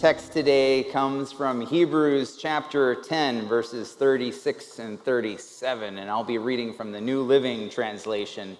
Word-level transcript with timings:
text 0.00 0.32
today 0.32 0.82
comes 0.84 1.30
from 1.30 1.60
Hebrews 1.60 2.38
chapter 2.38 2.94
10, 2.94 3.46
verses 3.46 3.92
36 3.92 4.78
and 4.78 4.98
37, 4.98 5.98
and 5.98 6.08
I'll 6.08 6.24
be 6.24 6.38
reading 6.38 6.72
from 6.72 6.90
the 6.90 7.00
New 7.02 7.20
Living 7.20 7.68
Translation. 7.68 8.56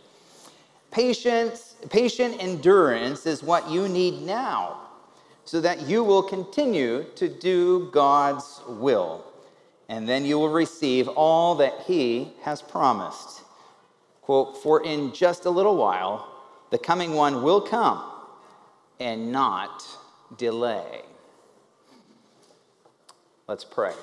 Patience, 0.90 1.76
patient 1.88 2.36
endurance 2.40 3.24
is 3.24 3.42
what 3.42 3.70
you 3.70 3.88
need 3.88 4.20
now, 4.20 4.82
so 5.46 5.62
that 5.62 5.80
you 5.88 6.04
will 6.04 6.22
continue 6.22 7.06
to 7.14 7.26
do 7.26 7.88
God's 7.90 8.60
will, 8.68 9.24
and 9.88 10.06
then 10.06 10.26
you 10.26 10.38
will 10.38 10.50
receive 10.52 11.08
all 11.08 11.54
that 11.54 11.72
He 11.86 12.34
has 12.42 12.60
promised. 12.60 13.44
Quote, 14.20 14.62
For 14.62 14.84
in 14.84 15.14
just 15.14 15.46
a 15.46 15.50
little 15.50 15.78
while, 15.78 16.28
the 16.68 16.76
coming 16.76 17.14
one 17.14 17.42
will 17.42 17.62
come 17.62 18.04
and 19.00 19.32
not 19.32 19.86
delay. 20.36 21.00
Let's 23.50 23.64
pray. 23.64 23.94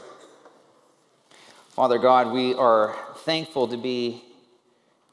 Father 1.70 2.00
God, 2.00 2.34
we 2.34 2.54
are 2.56 2.98
thankful 3.20 3.70
to 3.70 3.78
be 3.78 4.22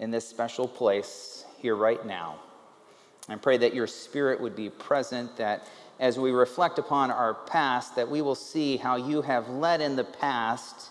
in 0.00 0.10
this 0.10 0.28
special 0.28 0.66
place 0.66 1.44
here 1.58 1.76
right 1.76 2.04
now. 2.04 2.40
I 3.28 3.36
pray 3.36 3.58
that 3.58 3.76
your 3.76 3.86
spirit 3.86 4.40
would 4.40 4.56
be 4.56 4.70
present, 4.70 5.36
that 5.36 5.68
as 6.00 6.18
we 6.18 6.32
reflect 6.32 6.80
upon 6.80 7.12
our 7.12 7.34
past, 7.34 7.94
that 7.94 8.10
we 8.10 8.22
will 8.22 8.34
see 8.34 8.76
how 8.76 8.96
you 8.96 9.22
have 9.22 9.48
led 9.50 9.80
in 9.80 9.94
the 9.94 10.02
past 10.02 10.90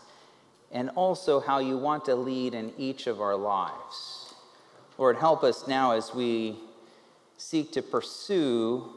and 0.72 0.90
also 0.92 1.42
how 1.42 1.60
you 1.60 1.78
want 1.78 2.06
to 2.06 2.16
lead 2.16 2.54
in 2.54 2.72
each 2.78 3.08
of 3.08 3.20
our 3.20 3.36
lives. 3.36 4.36
Lord, 4.98 5.18
help 5.18 5.44
us 5.44 5.68
now 5.68 5.92
as 5.92 6.16
we 6.16 6.60
seek 7.36 7.73
to 7.73 7.82
pursue 7.82 8.89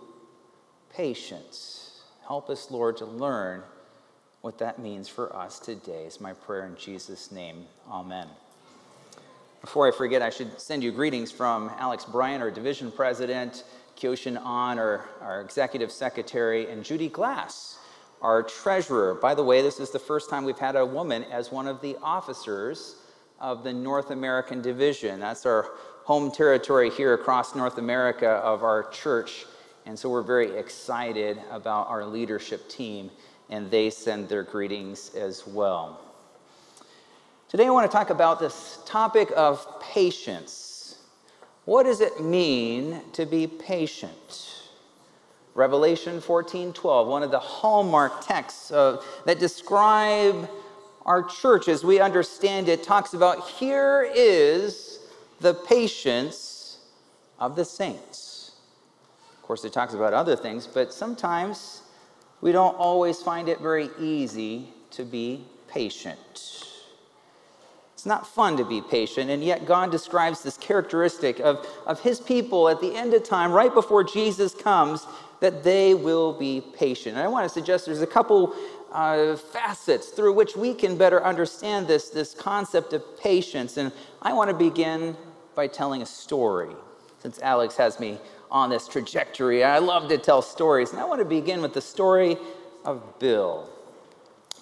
patience. 0.95 2.03
Help 2.29 2.49
us, 2.49 2.71
Lord, 2.71 2.97
to 2.99 3.07
learn 3.07 3.65
what 4.47 4.59
that 4.59 4.79
means 4.79 5.09
for 5.09 5.35
us 5.35 5.59
today, 5.59 6.05
is 6.05 6.21
my 6.21 6.33
prayer 6.33 6.67
in 6.67 6.77
Jesus' 6.77 7.33
name. 7.33 7.65
Amen. 7.91 8.29
Before 9.61 9.89
I 9.89 9.91
forget, 9.91 10.23
I 10.23 10.31
should 10.31 10.61
send 10.61 10.85
you 10.85 10.93
greetings 10.93 11.33
from 11.33 11.69
Alex 11.79 12.05
Bryant, 12.05 12.41
our 12.41 12.53
division 12.53 12.93
president, 12.93 13.65
Kyoshin 13.97 14.41
Ahn, 14.41 14.79
our, 14.79 15.09
our 15.21 15.41
executive 15.41 15.91
secretary, 15.91 16.71
and 16.71 16.85
Judy 16.85 17.09
Glass, 17.09 17.81
our 18.23 18.45
treasurer. 18.45 19.15
By 19.17 19.35
the 19.35 19.43
way, 19.43 19.63
this 19.63 19.81
is 19.81 19.91
the 19.91 19.99
first 19.99 20.31
time 20.31 20.45
we've 20.45 20.57
had 20.57 20.77
a 20.77 20.87
woman 20.87 21.25
as 21.25 21.51
one 21.51 21.67
of 21.67 21.81
the 21.81 21.97
officers 22.01 22.99
of 23.41 23.65
the 23.65 23.73
North 23.73 24.13
American 24.13 24.63
division. 24.63 25.19
That's 25.19 25.45
our 25.45 25.73
home 26.05 26.31
territory 26.31 26.91
here 26.91 27.15
across 27.15 27.57
North 27.57 27.79
America 27.79 28.29
of 28.29 28.63
our 28.63 28.89
church. 28.91 29.45
And 29.87 29.99
so 29.99 30.09
we're 30.09 30.23
very 30.23 30.57
excited 30.57 31.37
about 31.51 31.89
our 31.89 32.05
leadership 32.05 32.69
team, 32.69 33.11
and 33.51 33.71
they 33.71 33.91
send 33.91 34.29
their 34.29 34.43
greetings 34.43 35.15
as 35.15 35.47
well. 35.47 36.01
Today, 37.49 37.67
I 37.67 37.71
want 37.71 37.91
to 37.91 37.97
talk 37.97 38.11
about 38.11 38.41
this 38.41 38.81
topic 38.87 39.31
of 39.37 39.81
patience. 39.81 40.99
What 41.65 41.85
does 41.85 42.01
it 42.01 42.21
mean 42.21 43.01
to 43.13 43.25
be 43.25 43.47
patient? 43.47 44.53
Revelation 45.55 46.21
14 46.21 46.73
12, 46.73 47.09
one 47.09 47.23
of 47.23 47.31
the 47.31 47.39
hallmark 47.39 48.27
texts 48.27 48.71
uh, 48.71 49.03
that 49.25 49.39
describe 49.39 50.51
our 51.07 51.23
church 51.23 51.69
as 51.69 51.85
we 51.85 52.01
understand 52.01 52.69
it, 52.69 52.83
talks 52.83 53.15
about 53.15 53.49
here 53.49 54.11
is 54.15 54.99
the 55.41 55.55
patience 55.55 56.81
of 57.39 57.55
the 57.55 57.65
saints. 57.65 58.53
Of 59.37 59.43
course, 59.43 59.65
it 59.65 59.73
talks 59.73 59.95
about 59.95 60.13
other 60.13 60.35
things, 60.35 60.67
but 60.67 60.93
sometimes 60.93 61.83
we 62.47 62.53
don't 62.53 62.77
always 62.77 63.21
find 63.21 63.49
it 63.49 63.59
very 63.59 63.91
easy 63.99 64.69
to 64.93 65.03
be 65.03 65.45
patient. 65.67 66.63
It's 67.93 68.07
not 68.07 68.25
fun 68.25 68.57
to 68.59 68.65
be 68.65 68.81
patient, 68.81 69.31
and 69.31 69.43
yet 69.43 69.67
God 69.67 69.91
describes 69.91 70.45
this 70.45 70.57
characteristic 70.57 71.41
of, 71.41 71.67
of 71.87 71.99
His 71.99 72.21
people 72.21 72.69
at 72.69 72.81
the 72.81 72.95
end 72.95 73.15
of 73.15 73.25
time, 73.25 73.51
right 73.51 73.75
before 73.75 74.05
Jesus 74.05 74.55
comes, 74.55 75.09
that 75.41 75.65
they 75.65 75.95
will 75.95 76.35
be 76.35 76.63
patient. 76.79 77.17
And 77.17 77.25
I 77.25 77.27
want 77.27 77.47
to 77.47 77.49
suggest 77.49 77.85
there's 77.85 78.01
a 78.01 78.07
couple 78.07 78.55
uh, 78.93 79.35
facets 79.35 80.11
through 80.11 80.35
which 80.35 80.55
we 80.55 80.73
can 80.73 80.97
better 80.97 81.25
understand 81.25 81.89
this, 81.89 82.11
this 82.11 82.33
concept 82.33 82.93
of 82.93 83.03
patience. 83.19 83.77
And 83.77 83.91
I 84.23 84.33
want 84.35 84.51
to 84.51 84.57
begin 84.57 85.17
by 85.57 85.67
telling 85.67 86.01
a 86.01 86.07
story, 86.07 86.77
since 87.19 87.41
Alex 87.41 87.77
has 87.77 87.99
me 87.99 88.19
on 88.51 88.71
this 88.71 88.89
trajectory. 88.89 89.65
I 89.65 89.79
love 89.79 90.09
to 90.09 90.19
tell 90.19 90.43
stories, 90.43 90.93
and 90.93 91.01
I 91.01 91.05
want 91.05 91.21
to 91.21 91.25
begin 91.25 91.63
with 91.63 91.75
the 91.75 91.81
story 91.81 92.37
of 92.85 93.19
Bill. 93.19 93.69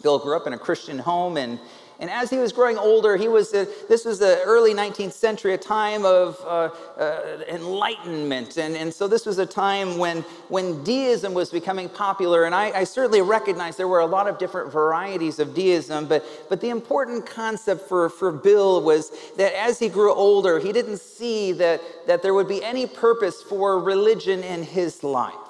Bill 0.03 0.19
grew 0.19 0.37
up 0.37 0.47
in 0.47 0.53
a 0.53 0.59
Christian 0.59 0.99
home, 0.99 1.37
and 1.37 1.59
and 2.01 2.11
as 2.11 2.29
he 2.29 2.39
was 2.39 2.53
growing 2.53 2.77
older, 2.77 3.17
he 3.17 3.29
was 3.29 3.55
a, 3.55 3.69
this 3.89 4.05
was 4.05 4.19
the 4.19 4.41
early 4.45 4.75
19th 4.75 5.13
century, 5.13 5.55
a 5.55 5.59
time 5.59 6.05
of 6.05 6.41
uh, 6.45 6.71
uh, 7.01 7.39
enlightenment. 7.49 8.57
And, 8.57 8.77
and 8.77 8.93
so 8.93 9.07
this 9.07 9.25
was 9.25 9.39
a 9.39 9.47
time 9.47 9.99
when, 9.99 10.23
when 10.49 10.83
deism 10.83 11.35
was 11.35 11.51
becoming 11.51 11.89
popular. 11.89 12.45
And 12.45 12.55
I, 12.55 12.81
I 12.81 12.85
certainly 12.85 13.23
recognize 13.23 13.77
there 13.77 13.89
were 13.89 14.01
a 14.01 14.07
lot 14.07 14.27
of 14.27 14.39
different 14.39 14.73
varieties 14.73 15.39
of 15.39 15.55
deism. 15.55 16.07
But, 16.07 16.25
but 16.49 16.61
the 16.61 16.71
important 16.71 17.27
concept 17.27 17.89
for, 17.89 18.09
for 18.11 18.33
Bill 18.33 18.83
was 18.83 19.13
that 19.37 19.55
as 19.55 19.79
he 19.79 19.89
grew 19.89 20.13
older, 20.13 20.59
he 20.59 20.73
didn't 20.73 20.99
see 20.99 21.53
that, 21.53 21.81
that 22.09 22.23
there 22.23 22.35
would 22.35 22.49
be 22.49 22.63
any 22.65 22.87
purpose 22.87 23.41
for 23.41 23.79
religion 23.79 24.43
in 24.43 24.65
his 24.65 25.05
life. 25.05 25.44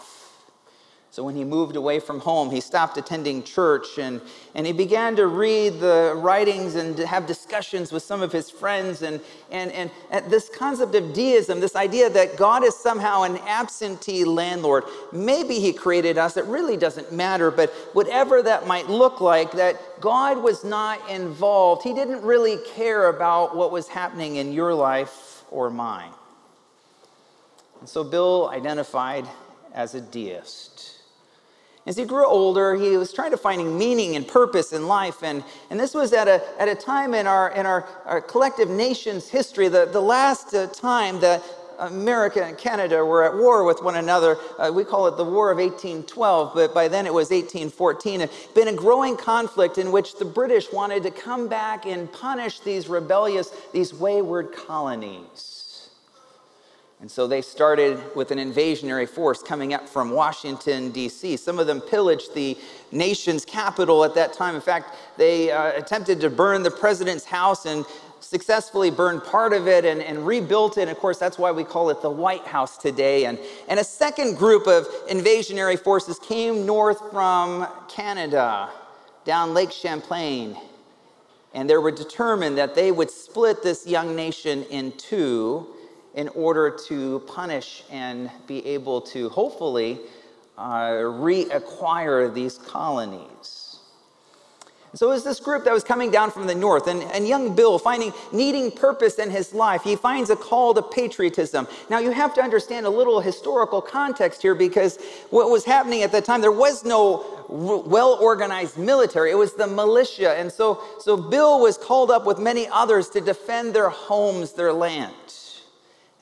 So 1.14 1.22
when 1.22 1.36
he 1.36 1.44
moved 1.44 1.76
away 1.76 2.00
from 2.00 2.18
home, 2.18 2.50
he 2.50 2.60
stopped 2.60 2.98
attending 2.98 3.44
church 3.44 3.98
and, 3.98 4.20
and 4.56 4.66
he 4.66 4.72
began 4.72 5.14
to 5.14 5.28
read 5.28 5.78
the 5.78 6.12
writings 6.16 6.74
and 6.74 6.98
have 6.98 7.28
discussions 7.28 7.92
with 7.92 8.02
some 8.02 8.20
of 8.20 8.32
his 8.32 8.50
friends. 8.50 9.02
And, 9.02 9.20
and, 9.52 9.92
and 10.10 10.28
this 10.28 10.48
concept 10.48 10.92
of 10.96 11.12
deism, 11.12 11.60
this 11.60 11.76
idea 11.76 12.10
that 12.10 12.36
God 12.36 12.64
is 12.64 12.74
somehow 12.74 13.22
an 13.22 13.36
absentee 13.46 14.24
landlord, 14.24 14.82
maybe 15.12 15.60
he 15.60 15.72
created 15.72 16.18
us, 16.18 16.36
it 16.36 16.46
really 16.46 16.76
doesn't 16.76 17.12
matter, 17.12 17.52
but 17.52 17.70
whatever 17.92 18.42
that 18.42 18.66
might 18.66 18.88
look 18.88 19.20
like, 19.20 19.52
that 19.52 19.80
God 20.00 20.42
was 20.42 20.64
not 20.64 21.08
involved. 21.08 21.84
He 21.84 21.94
didn't 21.94 22.22
really 22.22 22.58
care 22.74 23.08
about 23.08 23.54
what 23.54 23.70
was 23.70 23.86
happening 23.86 24.34
in 24.34 24.52
your 24.52 24.74
life 24.74 25.44
or 25.52 25.70
mine. 25.70 26.10
And 27.78 27.88
so 27.88 28.02
Bill 28.02 28.50
identified 28.52 29.28
as 29.72 29.94
a 29.94 30.00
deist. 30.00 30.93
As 31.86 31.98
he 31.98 32.04
grew 32.04 32.26
older, 32.26 32.74
he 32.74 32.96
was 32.96 33.12
trying 33.12 33.30
to 33.32 33.36
find 33.36 33.78
meaning 33.78 34.16
and 34.16 34.26
purpose 34.26 34.72
in 34.72 34.88
life. 34.88 35.22
And, 35.22 35.44
and 35.68 35.78
this 35.78 35.92
was 35.92 36.14
at 36.14 36.28
a, 36.28 36.42
at 36.60 36.68
a 36.68 36.74
time 36.74 37.12
in, 37.12 37.26
our, 37.26 37.50
in 37.50 37.66
our, 37.66 37.86
our 38.06 38.22
collective 38.22 38.70
nation's 38.70 39.28
history, 39.28 39.68
the, 39.68 39.84
the 39.86 40.00
last 40.00 40.54
uh, 40.54 40.66
time 40.68 41.20
that 41.20 41.42
America 41.78 42.42
and 42.42 42.56
Canada 42.56 43.04
were 43.04 43.24
at 43.24 43.34
war 43.34 43.64
with 43.64 43.82
one 43.82 43.96
another. 43.96 44.38
Uh, 44.58 44.70
we 44.72 44.84
call 44.84 45.06
it 45.08 45.16
the 45.16 45.24
War 45.24 45.50
of 45.50 45.58
1812, 45.58 46.52
but 46.54 46.72
by 46.72 46.88
then 46.88 47.06
it 47.06 47.12
was 47.12 47.30
1814. 47.30 48.20
It 48.20 48.30
had 48.30 48.54
been 48.54 48.68
a 48.68 48.72
growing 48.72 49.16
conflict 49.16 49.76
in 49.78 49.92
which 49.92 50.16
the 50.16 50.24
British 50.24 50.72
wanted 50.72 51.02
to 51.02 51.10
come 51.10 51.48
back 51.48 51.84
and 51.84 52.10
punish 52.12 52.60
these 52.60 52.88
rebellious, 52.88 53.50
these 53.72 53.92
wayward 53.92 54.52
colonies. 54.52 55.53
And 57.04 57.10
so 57.10 57.26
they 57.26 57.42
started 57.42 58.00
with 58.16 58.30
an 58.30 58.38
invasionary 58.38 59.06
force 59.06 59.42
coming 59.42 59.74
up 59.74 59.86
from 59.86 60.08
Washington, 60.08 60.90
D.C. 60.90 61.36
Some 61.36 61.58
of 61.58 61.66
them 61.66 61.82
pillaged 61.82 62.32
the 62.32 62.56
nation's 62.92 63.44
capital 63.44 64.04
at 64.04 64.14
that 64.14 64.32
time. 64.32 64.54
In 64.54 64.62
fact, 64.62 64.96
they 65.18 65.50
uh, 65.50 65.72
attempted 65.72 66.18
to 66.22 66.30
burn 66.30 66.62
the 66.62 66.70
president's 66.70 67.26
house 67.26 67.66
and 67.66 67.84
successfully 68.20 68.90
burned 68.90 69.22
part 69.22 69.52
of 69.52 69.68
it 69.68 69.84
and, 69.84 70.00
and 70.00 70.26
rebuilt 70.26 70.78
it. 70.78 70.88
And 70.88 70.90
of 70.90 70.96
course, 70.96 71.18
that's 71.18 71.36
why 71.36 71.50
we 71.50 71.62
call 71.62 71.90
it 71.90 72.00
the 72.00 72.08
White 72.08 72.46
House 72.46 72.78
today. 72.78 73.26
And, 73.26 73.38
and 73.68 73.78
a 73.78 73.84
second 73.84 74.38
group 74.38 74.66
of 74.66 74.86
invasionary 75.10 75.78
forces 75.78 76.18
came 76.18 76.64
north 76.64 77.10
from 77.10 77.68
Canada, 77.86 78.70
down 79.26 79.52
Lake 79.52 79.72
Champlain. 79.72 80.56
And 81.52 81.68
they 81.68 81.76
were 81.76 81.90
determined 81.90 82.56
that 82.56 82.74
they 82.74 82.90
would 82.92 83.10
split 83.10 83.62
this 83.62 83.86
young 83.86 84.16
nation 84.16 84.62
in 84.70 84.92
two 84.92 85.68
in 86.14 86.28
order 86.28 86.70
to 86.88 87.20
punish 87.26 87.84
and 87.90 88.30
be 88.46 88.64
able 88.66 89.00
to 89.00 89.28
hopefully 89.30 89.98
uh, 90.56 90.90
reacquire 90.90 92.32
these 92.32 92.58
colonies. 92.58 93.64
So 94.94 95.08
it 95.08 95.14
was 95.14 95.24
this 95.24 95.40
group 95.40 95.64
that 95.64 95.72
was 95.72 95.82
coming 95.82 96.12
down 96.12 96.30
from 96.30 96.46
the 96.46 96.54
north, 96.54 96.86
and, 96.86 97.02
and 97.02 97.26
young 97.26 97.56
Bill, 97.56 97.80
finding 97.80 98.12
needing 98.32 98.70
purpose 98.70 99.18
in 99.18 99.28
his 99.28 99.52
life, 99.52 99.82
he 99.82 99.96
finds 99.96 100.30
a 100.30 100.36
call 100.36 100.72
to 100.74 100.82
patriotism. 100.82 101.66
Now 101.90 101.98
you 101.98 102.12
have 102.12 102.32
to 102.34 102.40
understand 102.40 102.86
a 102.86 102.90
little 102.90 103.20
historical 103.20 103.82
context 103.82 104.40
here 104.40 104.54
because 104.54 105.00
what 105.30 105.50
was 105.50 105.64
happening 105.64 106.02
at 106.02 106.12
that 106.12 106.24
time, 106.24 106.40
there 106.40 106.52
was 106.52 106.84
no 106.84 107.26
well 107.48 108.18
organized 108.20 108.78
military, 108.78 109.32
it 109.32 109.34
was 109.34 109.54
the 109.54 109.66
militia. 109.66 110.38
And 110.38 110.50
so, 110.50 110.80
so 111.00 111.16
Bill 111.16 111.60
was 111.60 111.76
called 111.76 112.12
up 112.12 112.24
with 112.24 112.38
many 112.38 112.68
others 112.68 113.08
to 113.10 113.20
defend 113.20 113.74
their 113.74 113.88
homes, 113.88 114.52
their 114.52 114.72
land. 114.72 115.12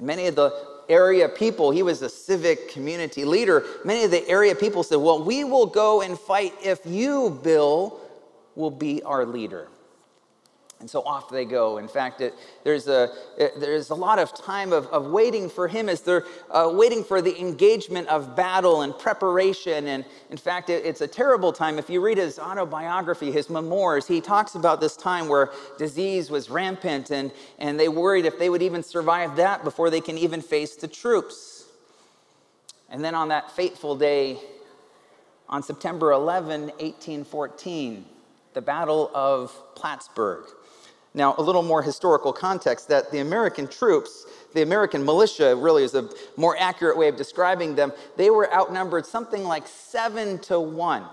Many 0.02 0.26
of 0.26 0.34
the 0.34 0.52
area 0.88 1.28
people, 1.28 1.70
he 1.70 1.82
was 1.82 2.02
a 2.02 2.08
civic 2.08 2.68
community 2.68 3.24
leader. 3.24 3.64
Many 3.84 4.04
of 4.04 4.10
the 4.10 4.28
area 4.28 4.54
people 4.54 4.82
said, 4.82 4.96
Well, 4.96 5.22
we 5.22 5.44
will 5.44 5.66
go 5.66 6.02
and 6.02 6.18
fight 6.18 6.52
if 6.62 6.80
you, 6.84 7.40
Bill, 7.42 8.00
will 8.56 8.72
be 8.72 9.02
our 9.04 9.24
leader. 9.24 9.68
And 10.82 10.90
so 10.90 11.02
off 11.02 11.30
they 11.30 11.44
go. 11.44 11.78
In 11.78 11.86
fact, 11.86 12.20
it, 12.20 12.34
there's, 12.64 12.88
a, 12.88 13.08
it, 13.38 13.60
there's 13.60 13.90
a 13.90 13.94
lot 13.94 14.18
of 14.18 14.34
time 14.34 14.72
of, 14.72 14.88
of 14.88 15.06
waiting 15.06 15.48
for 15.48 15.68
him 15.68 15.88
as 15.88 16.00
they're 16.00 16.26
uh, 16.50 16.72
waiting 16.74 17.04
for 17.04 17.22
the 17.22 17.40
engagement 17.40 18.08
of 18.08 18.34
battle 18.34 18.82
and 18.82 18.98
preparation. 18.98 19.86
And 19.86 20.04
in 20.30 20.36
fact, 20.36 20.70
it, 20.70 20.84
it's 20.84 21.00
a 21.00 21.06
terrible 21.06 21.52
time. 21.52 21.78
If 21.78 21.88
you 21.88 22.00
read 22.00 22.18
his 22.18 22.40
autobiography, 22.40 23.30
his 23.30 23.48
memoirs, 23.48 24.08
he 24.08 24.20
talks 24.20 24.56
about 24.56 24.80
this 24.80 24.96
time 24.96 25.28
where 25.28 25.52
disease 25.78 26.32
was 26.32 26.50
rampant 26.50 27.12
and, 27.12 27.30
and 27.60 27.78
they 27.78 27.88
worried 27.88 28.26
if 28.26 28.36
they 28.36 28.50
would 28.50 28.62
even 28.62 28.82
survive 28.82 29.36
that 29.36 29.62
before 29.62 29.88
they 29.88 30.00
can 30.00 30.18
even 30.18 30.42
face 30.42 30.74
the 30.74 30.88
troops. 30.88 31.64
And 32.90 33.04
then 33.04 33.14
on 33.14 33.28
that 33.28 33.52
fateful 33.52 33.94
day, 33.94 34.40
on 35.48 35.62
September 35.62 36.10
11, 36.10 36.62
1814, 36.62 38.06
the 38.54 38.62
Battle 38.62 39.10
of 39.14 39.52
Plattsburgh. 39.74 40.44
Now, 41.14 41.34
a 41.36 41.42
little 41.42 41.62
more 41.62 41.82
historical 41.82 42.32
context 42.32 42.88
that 42.88 43.10
the 43.10 43.18
American 43.18 43.68
troops, 43.68 44.26
the 44.54 44.62
American 44.62 45.04
militia 45.04 45.54
really 45.54 45.84
is 45.84 45.94
a 45.94 46.08
more 46.36 46.56
accurate 46.58 46.96
way 46.96 47.08
of 47.08 47.16
describing 47.16 47.74
them, 47.74 47.92
they 48.16 48.30
were 48.30 48.52
outnumbered 48.52 49.04
something 49.04 49.44
like 49.44 49.66
seven 49.66 50.38
to 50.40 50.58
one. 50.58 51.04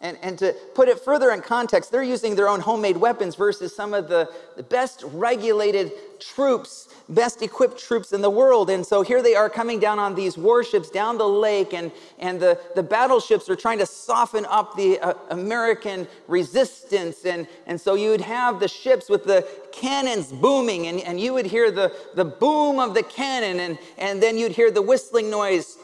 And, 0.00 0.18
and 0.20 0.38
to 0.40 0.54
put 0.74 0.88
it 0.88 1.00
further 1.00 1.30
in 1.30 1.40
context, 1.40 1.90
they're 1.90 2.02
using 2.02 2.36
their 2.36 2.48
own 2.48 2.60
homemade 2.60 2.98
weapons 2.98 3.34
versus 3.34 3.74
some 3.74 3.94
of 3.94 4.08
the, 4.08 4.30
the 4.54 4.62
best 4.62 5.02
regulated 5.06 5.90
troops, 6.20 6.88
best 7.08 7.40
equipped 7.40 7.78
troops 7.78 8.12
in 8.12 8.20
the 8.20 8.30
world. 8.30 8.68
And 8.68 8.84
so 8.84 9.00
here 9.00 9.22
they 9.22 9.34
are 9.34 9.48
coming 9.48 9.80
down 9.80 9.98
on 9.98 10.14
these 10.14 10.36
warships 10.36 10.90
down 10.90 11.16
the 11.16 11.28
lake, 11.28 11.72
and, 11.72 11.90
and 12.18 12.38
the, 12.38 12.60
the 12.74 12.82
battleships 12.82 13.48
are 13.48 13.56
trying 13.56 13.78
to 13.78 13.86
soften 13.86 14.44
up 14.46 14.76
the 14.76 14.98
uh, 15.00 15.14
American 15.30 16.06
resistance. 16.28 17.24
And, 17.24 17.46
and 17.66 17.80
so 17.80 17.94
you 17.94 18.10
would 18.10 18.20
have 18.20 18.60
the 18.60 18.68
ships 18.68 19.08
with 19.08 19.24
the 19.24 19.48
cannons 19.72 20.30
booming, 20.30 20.88
and, 20.88 21.00
and 21.00 21.18
you 21.18 21.32
would 21.32 21.46
hear 21.46 21.70
the, 21.70 21.94
the 22.14 22.24
boom 22.24 22.78
of 22.78 22.92
the 22.92 23.02
cannon, 23.02 23.60
and, 23.60 23.78
and 23.96 24.22
then 24.22 24.36
you'd 24.36 24.52
hear 24.52 24.70
the 24.70 24.82
whistling 24.82 25.30
noise 25.30 25.78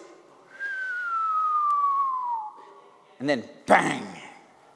and 3.22 3.30
then 3.30 3.44
bang, 3.66 4.04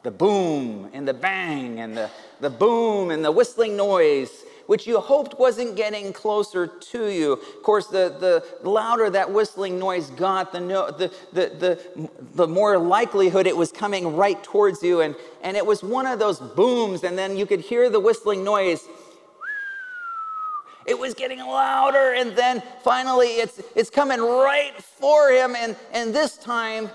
the 0.04 0.10
boom 0.12 0.88
and 0.93 1.06
the 1.06 1.12
bang 1.12 1.81
and 1.81 1.96
the, 1.96 2.08
the 2.38 2.48
boom 2.48 3.10
and 3.10 3.25
the 3.25 3.32
whistling 3.32 3.76
noise, 3.76 4.44
which 4.69 4.87
you 4.87 5.00
hoped 5.00 5.37
wasn't 5.37 5.75
getting 5.75 6.12
closer 6.12 6.69
to 6.69 7.08
you. 7.08 7.32
Of 7.32 7.62
course, 7.64 7.88
the, 7.88 8.14
the 8.20 8.69
louder 8.70 9.10
that 9.10 9.32
whistling 9.32 9.81
noise 9.81 10.10
got, 10.10 10.52
the, 10.52 10.60
no, 10.60 10.93
the, 10.93 11.12
the, 11.32 11.56
the, 11.58 12.10
the 12.37 12.46
more 12.46 12.78
likelihood 12.78 13.48
it 13.48 13.56
was 13.56 13.72
coming 13.72 14.14
right 14.14 14.40
towards 14.44 14.81
you. 14.81 15.00
And, 15.00 15.16
and 15.42 15.56
it 15.56 15.66
was 15.66 15.82
one 15.82 16.06
of 16.06 16.20
those 16.20 16.38
booms, 16.38 17.02
and 17.02 17.19
then 17.19 17.37
you 17.37 17.46
could 17.46 17.60
hear 17.60 17.90
the 17.90 17.99
whistling 17.99 18.44
noise 18.44 18.87
it 20.87 20.96
was 20.96 21.14
getting 21.14 21.40
louder 21.40 22.12
and 22.12 22.37
then 22.37 22.62
finally 22.84 23.26
it's 23.26 23.60
it's 23.75 23.90
coming 23.90 24.20
right 24.20 24.72
for 24.81 25.32
him 25.32 25.56
and 25.56 25.75
and 25.92 26.14
this 26.14 26.37
time 26.37 26.88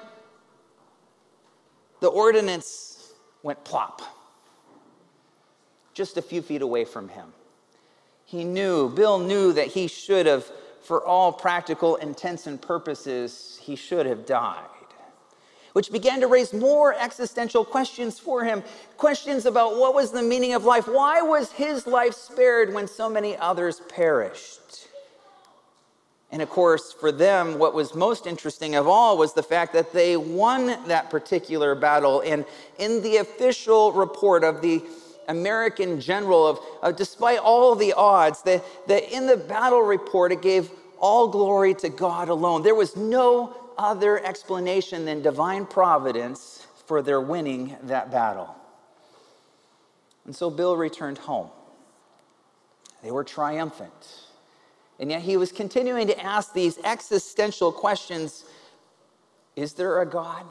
the 2.01 2.07
ordinance 2.07 3.13
went 3.43 3.63
plop, 3.63 4.01
just 5.93 6.17
a 6.17 6.21
few 6.21 6.41
feet 6.41 6.61
away 6.61 6.83
from 6.83 7.07
him. 7.07 7.31
He 8.25 8.43
knew, 8.43 8.89
Bill 8.89 9.19
knew 9.19 9.53
that 9.53 9.67
he 9.67 9.87
should 9.87 10.25
have, 10.25 10.45
for 10.81 11.05
all 11.05 11.31
practical 11.31 11.95
intents 11.97 12.47
and 12.47 12.61
purposes, 12.61 13.59
he 13.61 13.75
should 13.75 14.05
have 14.05 14.25
died. 14.25 14.65
Which 15.73 15.91
began 15.91 16.19
to 16.19 16.27
raise 16.27 16.53
more 16.53 16.93
existential 16.95 17.63
questions 17.63 18.19
for 18.19 18.43
him 18.43 18.61
questions 18.97 19.45
about 19.45 19.77
what 19.77 19.93
was 19.93 20.11
the 20.11 20.21
meaning 20.21 20.53
of 20.53 20.65
life? 20.65 20.87
Why 20.87 21.21
was 21.21 21.53
his 21.53 21.87
life 21.87 22.13
spared 22.13 22.73
when 22.73 22.87
so 22.87 23.09
many 23.09 23.37
others 23.37 23.81
perished? 23.87 24.89
And 26.31 26.41
of 26.41 26.49
course, 26.49 26.93
for 26.93 27.11
them, 27.11 27.59
what 27.59 27.73
was 27.73 27.93
most 27.93 28.25
interesting 28.25 28.75
of 28.75 28.87
all 28.87 29.17
was 29.17 29.33
the 29.33 29.43
fact 29.43 29.73
that 29.73 29.91
they 29.91 30.15
won 30.15 30.67
that 30.87 31.09
particular 31.09 31.75
battle. 31.75 32.21
And 32.25 32.45
in 32.79 33.01
the 33.01 33.17
official 33.17 33.91
report 33.91 34.43
of 34.45 34.61
the 34.61 34.81
American 35.27 35.99
general, 35.99 36.47
of, 36.81 36.95
despite 36.95 37.39
all 37.39 37.75
the 37.75 37.93
odds, 37.93 38.41
that 38.43 38.63
in 39.13 39.27
the 39.27 39.37
battle 39.37 39.81
report 39.81 40.31
it 40.31 40.41
gave 40.41 40.71
all 40.99 41.27
glory 41.27 41.73
to 41.75 41.89
God 41.89 42.29
alone. 42.29 42.63
There 42.63 42.75
was 42.75 42.95
no 42.95 43.55
other 43.77 44.23
explanation 44.25 45.05
than 45.05 45.21
divine 45.21 45.65
providence 45.65 46.65
for 46.85 47.01
their 47.01 47.19
winning 47.19 47.75
that 47.83 48.11
battle. 48.11 48.55
And 50.25 50.35
so 50.35 50.49
Bill 50.49 50.77
returned 50.77 51.17
home. 51.17 51.49
They 53.03 53.11
were 53.11 53.23
triumphant. 53.23 53.91
And 55.01 55.11
yet 55.11 55.23
he 55.23 55.35
was 55.35 55.51
continuing 55.51 56.07
to 56.07 56.23
ask 56.23 56.53
these 56.53 56.77
existential 56.85 57.73
questions 57.73 58.45
Is 59.57 59.73
there 59.73 60.01
a 60.01 60.05
God? 60.05 60.45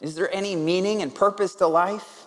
Is 0.00 0.16
there 0.16 0.34
any 0.34 0.56
meaning 0.56 1.02
and 1.02 1.14
purpose 1.14 1.54
to 1.56 1.68
life? 1.68 2.26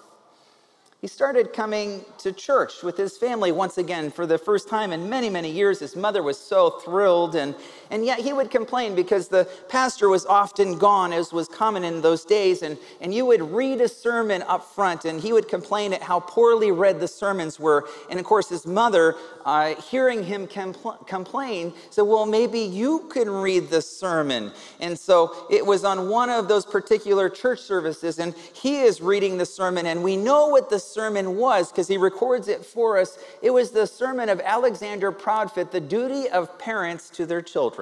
he 1.01 1.07
started 1.07 1.53
coming 1.53 2.03
to 2.17 2.31
church 2.31 2.81
with 2.81 2.97
his 2.97 3.17
family 3.17 3.51
once 3.51 3.77
again 3.77 4.09
for 4.09 4.25
the 4.25 4.37
first 4.37 4.67
time 4.67 4.91
in 4.91 5.07
many, 5.09 5.29
many 5.29 5.51
years. 5.51 5.79
His 5.79 5.95
mother 5.95 6.23
was 6.23 6.39
so 6.39 6.71
thrilled, 6.71 7.35
and, 7.35 7.53
and 7.91 8.05
yet 8.05 8.19
he 8.19 8.33
would 8.33 8.51
complain 8.51 8.95
because 8.95 9.27
the 9.27 9.47
pastor 9.69 10.09
was 10.09 10.25
often 10.25 10.77
gone, 10.77 11.13
as 11.13 11.31
was 11.31 11.47
common 11.47 11.83
in 11.83 12.01
those 12.01 12.25
days. 12.25 12.61
And, 12.61 12.77
and 13.01 13.13
you 13.13 13.25
would 13.25 13.41
read 13.41 13.81
a 13.81 13.87
sermon 13.87 14.43
up 14.43 14.65
front, 14.65 15.05
and 15.05 15.19
he 15.19 15.33
would 15.33 15.47
complain 15.47 15.93
at 15.93 16.01
how 16.01 16.19
poorly 16.19 16.71
read 16.71 16.99
the 16.99 17.07
sermons 17.07 17.59
were. 17.59 17.87
And 18.09 18.19
of 18.19 18.25
course, 18.25 18.49
his 18.49 18.65
mother, 18.65 19.15
uh, 19.45 19.75
hearing 19.75 20.23
him 20.23 20.47
compl- 20.47 21.05
complain, 21.07 21.73
said, 21.89 22.03
Well, 22.03 22.25
maybe 22.25 22.59
you 22.59 23.07
can 23.09 23.29
read 23.29 23.69
the 23.69 23.81
sermon. 23.81 24.51
And 24.79 24.97
so 24.97 25.47
it 25.49 25.65
was 25.65 25.83
on 25.85 26.09
one 26.09 26.29
of 26.29 26.47
those 26.47 26.65
particular 26.65 27.29
church 27.29 27.59
services, 27.59 28.19
and 28.19 28.33
he 28.53 28.81
is 28.81 29.01
reading 29.01 29.37
the 29.37 29.45
sermon, 29.45 29.85
and 29.85 30.03
we 30.03 30.17
know 30.17 30.47
what 30.47 30.69
the 30.69 30.79
sermon 30.79 31.37
was 31.37 31.71
because 31.71 31.87
he 31.87 31.97
records 31.97 32.47
it 32.47 32.65
for 32.65 32.97
us. 32.97 33.17
It 33.41 33.51
was 33.51 33.71
the 33.71 33.87
sermon 33.87 34.29
of 34.29 34.41
Alexander 34.41 35.11
Proudfit, 35.11 35.71
The 35.71 35.79
Duty 35.79 36.29
of 36.29 36.57
Parents 36.59 37.09
to 37.11 37.25
Their 37.25 37.41
Children. 37.41 37.76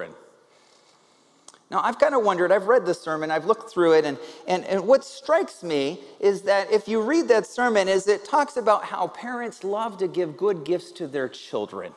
Now, 1.72 1.82
I've 1.84 1.98
kind 1.98 2.14
of 2.14 2.24
wondered, 2.24 2.52
I've 2.52 2.68
read 2.68 2.86
the 2.86 2.94
sermon, 2.94 3.32
I've 3.32 3.46
looked 3.46 3.72
through 3.72 3.94
it, 3.94 4.06
and, 4.06 4.18
and, 4.48 4.64
and 4.66 4.86
what 4.86 5.04
strikes 5.04 5.64
me 5.64 6.00
is 6.20 6.44
that 6.44 6.72
if 6.72 6.88
you 6.88 7.02
read 7.02 7.28
that 7.30 7.48
sermon, 7.48 7.88
is 7.88 8.08
it 8.08 8.24
talks 8.24 8.56
about 8.56 8.86
how 8.86 9.08
parents 9.08 9.64
love 9.64 9.98
to 9.98 10.08
give 10.08 10.38
good 10.38 10.64
gifts 10.64 10.92
to 10.94 11.08
their 11.08 11.28
children. 11.28 11.92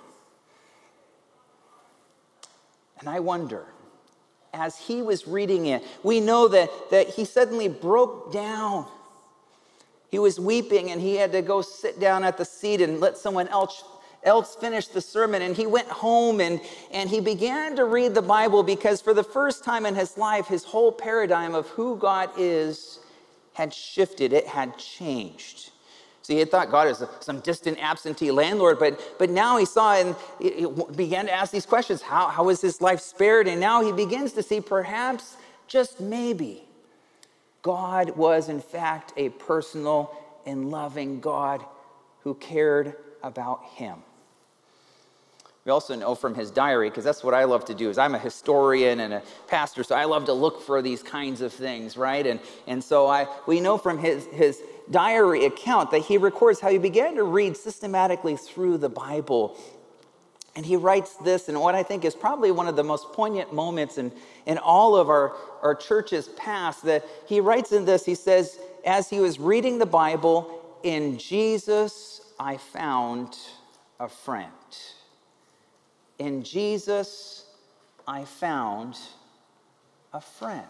And 2.99 3.09
I 3.09 3.21
wonder, 3.21 3.67
as 4.55 4.79
he 4.79 5.03
was 5.03 5.29
reading 5.29 5.67
it, 5.67 5.85
we 6.03 6.21
know 6.21 6.49
that, 6.49 6.71
that 6.91 7.09
he 7.09 7.27
suddenly 7.27 7.69
broke 7.69 8.33
down 8.33 8.87
he 10.11 10.19
was 10.19 10.41
weeping 10.41 10.91
and 10.91 11.01
he 11.01 11.17
had 11.17 11.33
to 11.33 11.43
go 11.43 11.61
sit 11.63 12.01
down 12.01 12.25
at 12.25 12.39
the 12.39 12.45
seat 12.45 12.81
and 12.81 13.01
let 13.01 13.19
someone 13.19 13.49
else 13.49 13.85
else 14.25 14.57
finished 14.57 14.93
the 14.93 15.01
sermon 15.01 15.43
and 15.43 15.57
he 15.57 15.67
went 15.67 15.89
home 15.89 16.41
and, 16.41 16.61
and 16.91 17.09
he 17.09 17.21
began 17.21 17.77
to 17.77 17.85
read 17.85 18.15
the 18.15 18.23
bible 18.23 18.63
because 18.63 19.01
for 19.01 19.15
the 19.15 19.23
first 19.23 19.65
time 19.65 19.87
in 19.87 19.95
his 19.95 20.19
life 20.19 20.47
his 20.47 20.65
whole 20.65 20.91
paradigm 20.91 21.55
of 21.55 21.67
who 21.69 21.97
god 21.97 22.31
is 22.37 22.99
had 23.59 23.75
shifted. 23.75 24.33
It 24.33 24.47
had 24.47 24.79
changed. 24.79 25.73
So 26.23 26.33
he 26.33 26.39
had 26.39 26.51
thought 26.51 26.71
god 26.71 26.87
is 26.89 27.03
some 27.21 27.41
distant 27.41 27.79
absentee 27.83 28.31
landlord 28.31 28.79
but, 28.79 29.17
but 29.19 29.31
now 29.31 29.57
he 29.57 29.65
saw 29.65 29.95
and 29.95 30.15
he 30.41 30.67
began 30.95 31.27
to 31.27 31.33
ask 31.33 31.51
these 31.51 31.67
questions. 31.67 32.01
How, 32.01 32.29
how 32.29 32.45
was 32.45 32.61
his 32.61 32.81
life 32.81 33.01
spared? 33.01 33.49
And 33.49 33.61
now 33.61 33.83
he 33.83 33.93
begins 33.93 34.33
to 34.35 34.43
see 34.43 34.61
perhaps 34.61 35.37
just 35.67 36.01
maybe 36.01 36.69
God 37.63 38.17
was, 38.17 38.49
in 38.49 38.61
fact, 38.61 39.13
a 39.17 39.31
personal 39.31 40.17
and 40.47 40.71
loving 40.71 41.21
God 41.21 41.65
who 42.21 42.35
cared 42.35 42.95
about 43.23 43.65
him. 43.75 44.03
We 45.69 45.73
also 45.73 45.95
know 45.95 46.15
from 46.15 46.35
his 46.35 46.51
diary, 46.51 46.89
because 46.89 47.05
that's 47.05 47.23
what 47.23 47.35
I 47.35 47.45
love 47.45 47.67
to 47.67 47.75
do, 47.75 47.91
is 47.91 47.99
I'm 47.99 48.15
a 48.15 48.19
historian 48.19 49.01
and 49.01 49.13
a 49.13 49.23
pastor, 49.49 49.85
so 49.85 49.95
I 49.95 50.07
love 50.07 50.25
to 50.25 50.33
look 50.33 50.63
for 50.63 50.81
these 50.81 51.03
kinds 51.03 51.43
of 51.43 51.53
things, 51.53 51.95
right? 51.95 52.27
And, 52.27 52.41
and 52.67 52.83
so 52.83 53.07
I, 53.07 53.27
we 53.47 53.61
know 53.61 53.77
from 53.77 53.99
his, 53.99 54.25
his 54.29 54.63
diary 54.91 55.45
account 55.45 55.91
that 55.91 55.99
he 55.99 56.17
records 56.17 56.59
how 56.59 56.71
he 56.71 56.79
began 56.79 57.17
to 57.17 57.23
read 57.23 57.55
systematically 57.55 58.39
through 58.39 58.79
the 58.79 58.89
Bible 58.89 59.59
and 60.57 60.65
he 60.65 60.77
writes 60.77 61.17
this 61.17 61.51
in 61.51 61.61
what 61.61 61.75
I 61.75 61.83
think 61.83 62.07
is 62.07 62.15
probably 62.15 62.51
one 62.51 62.67
of 62.67 62.75
the 62.75 62.83
most 62.83 63.13
poignant 63.13 63.53
moments 63.53 63.99
in, 63.99 64.11
in 64.47 64.57
all 64.57 64.97
of 64.97 65.11
our, 65.11 65.37
our 65.61 65.75
church's 65.75 66.29
past. 66.29 66.83
That 66.85 67.05
he 67.27 67.41
writes 67.41 67.73
in 67.73 67.85
this, 67.85 68.07
he 68.07 68.15
says, 68.15 68.59
As 68.87 69.11
he 69.11 69.21
was 69.21 69.39
reading 69.39 69.79
the 69.79 69.87
Bible, 69.87 70.81
in 70.83 71.19
Jesus 71.19 72.23
I 72.41 72.57
found 72.57 73.37
a 74.01 74.09
friend. 74.09 74.51
In 76.19 76.43
Jesus 76.43 77.45
I 78.07 78.25
found 78.25 78.99
a 80.13 80.21
friend. 80.21 80.65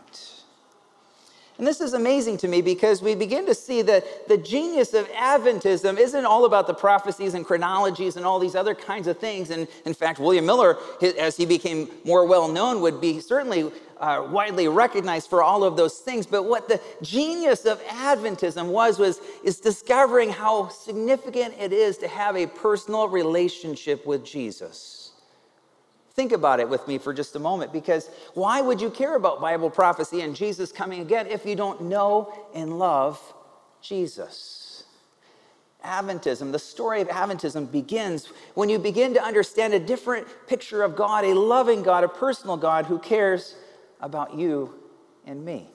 And 1.59 1.67
this 1.67 1.81
is 1.81 1.93
amazing 1.93 2.37
to 2.38 2.49
me 2.49 2.62
because 2.62 3.02
we 3.02 3.17
begin 3.17 3.45
to 3.47 3.55
see 3.55 3.83
that 3.83 4.28
the 4.28 4.38
genius 4.38 4.95
of 4.95 5.09
Adventism 5.09 5.99
isn't 5.99 6.25
all 6.25 6.45
about 6.45 6.69
the 6.69 6.75
prophecies 6.75 7.35
and 7.35 7.45
chronologies 7.45 8.17
and 8.17 8.25
all 8.25 8.38
these 8.38 8.55
other 8.55 8.76
kinds 8.76 9.09
of 9.09 9.19
things. 9.19 9.50
And 9.50 9.67
in 9.85 9.93
fact, 9.93 10.21
William 10.21 10.47
Miller, 10.47 10.78
as 11.19 11.37
he 11.37 11.47
became 11.47 11.88
more 12.05 12.25
well 12.25 12.47
known, 12.47 12.81
would 12.83 13.00
be 13.00 13.19
certainly 13.19 13.73
uh, 13.99 14.28
widely 14.31 14.69
recognized 14.69 15.28
for 15.28 15.43
all 15.43 15.64
of 15.64 15.76
those 15.76 15.99
things. 15.99 16.26
But 16.26 16.45
what 16.45 16.69
the 16.69 16.81
genius 17.02 17.64
of 17.64 17.83
Adventism 17.87 18.69
was, 18.69 19.00
was 19.00 19.21
is 19.43 19.59
discovering 19.59 20.31
how 20.31 20.69
significant 20.69 21.55
it 21.59 21.73
is 21.73 21.99
to 21.99 22.07
have 22.07 22.37
a 22.37 22.47
personal 22.47 23.09
relationship 23.09 24.07
with 24.07 24.25
Jesus. 24.25 24.98
Think 26.19 26.33
about 26.33 26.59
it 26.59 26.69
with 26.69 26.89
me 26.89 26.99
for 26.99 27.15
just 27.15 27.37
a 27.37 27.39
moment 27.39 27.73
because 27.73 28.11
why 28.35 28.61
would 28.61 28.81
you 28.81 28.91
care 28.91 29.15
about 29.15 29.41
Bible 29.41 29.71
prophecy 29.71 30.23
and 30.23 30.35
Jesus 30.35 30.73
coming 30.73 31.01
again 31.01 31.29
if 31.29 31.47
you 31.47 31.55
don't 31.55 31.83
know 31.83 32.49
and 32.53 32.77
love 32.77 33.23
Jesus? 33.81 34.83
Adventism, 35.85 36.51
the 36.51 36.59
story 36.59 37.01
of 37.01 37.07
Adventism 37.07 37.71
begins 37.71 38.33
when 38.55 38.69
you 38.69 38.81
begin 38.81 39.15
to 39.15 39.23
understand 39.23 39.75
a 39.75 39.79
different 39.79 40.27
picture 40.49 40.83
of 40.83 40.97
God, 40.97 41.25
a 41.25 41.35
loving 41.35 41.85
God, 41.85 42.03
a 42.03 42.09
personal 42.09 42.57
God 42.57 42.87
who 42.87 42.99
cares 42.99 43.55
about 44.01 44.35
you 44.35 44.75
and 45.25 45.45
me. 45.45 45.69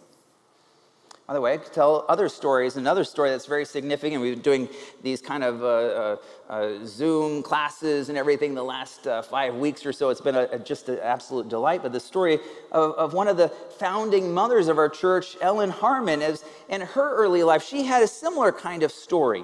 By 1.33 1.37
the 1.37 1.41
way, 1.41 1.53
I 1.55 1.57
could 1.57 1.73
tell 1.73 2.05
other 2.09 2.29
stories. 2.29 2.77
Another 2.77 3.03
story 3.03 3.31
that's 3.31 3.47
very 3.47 3.65
significant. 3.65 4.21
We've 4.21 4.35
been 4.35 4.43
doing 4.43 4.69
these 5.01 5.19
kind 5.19 5.43
of 5.43 5.63
uh, 5.63 5.65
uh, 5.65 6.17
uh, 6.47 6.85
Zoom 6.85 7.41
classes 7.41 8.09
and 8.09 8.19
everything 8.19 8.53
the 8.53 8.61
last 8.61 9.07
uh, 9.07 9.23
five 9.23 9.55
weeks 9.55 9.83
or 9.83 9.91
so. 9.91 10.11
It's 10.11 10.21
been 10.21 10.35
a, 10.35 10.47
a, 10.51 10.59
just 10.59 10.89
an 10.89 10.99
absolute 11.01 11.49
delight. 11.49 11.81
But 11.81 11.91
the 11.91 11.99
story 11.99 12.37
of, 12.71 12.91
of, 12.91 13.13
one 13.15 13.27
of 13.27 13.37
the 13.37 13.49
founding 13.79 14.31
mothers 14.31 14.67
of 14.67 14.77
our 14.77 14.89
church, 14.89 15.35
Ellen 15.41 15.71
Harmon, 15.71 16.21
is 16.21 16.45
in 16.69 16.81
her 16.81 17.15
early 17.15 17.41
life, 17.41 17.63
she 17.63 17.83
had 17.83 18.03
a 18.03 18.07
similar 18.07 18.51
kind 18.51 18.83
of 18.83 18.91
story. 18.91 19.43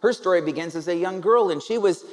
Her 0.00 0.12
story 0.12 0.40
begins 0.40 0.74
as 0.74 0.88
a 0.88 0.96
young 0.96 1.20
girl, 1.20 1.50
and 1.50 1.62
she 1.62 1.78
was 1.78 2.04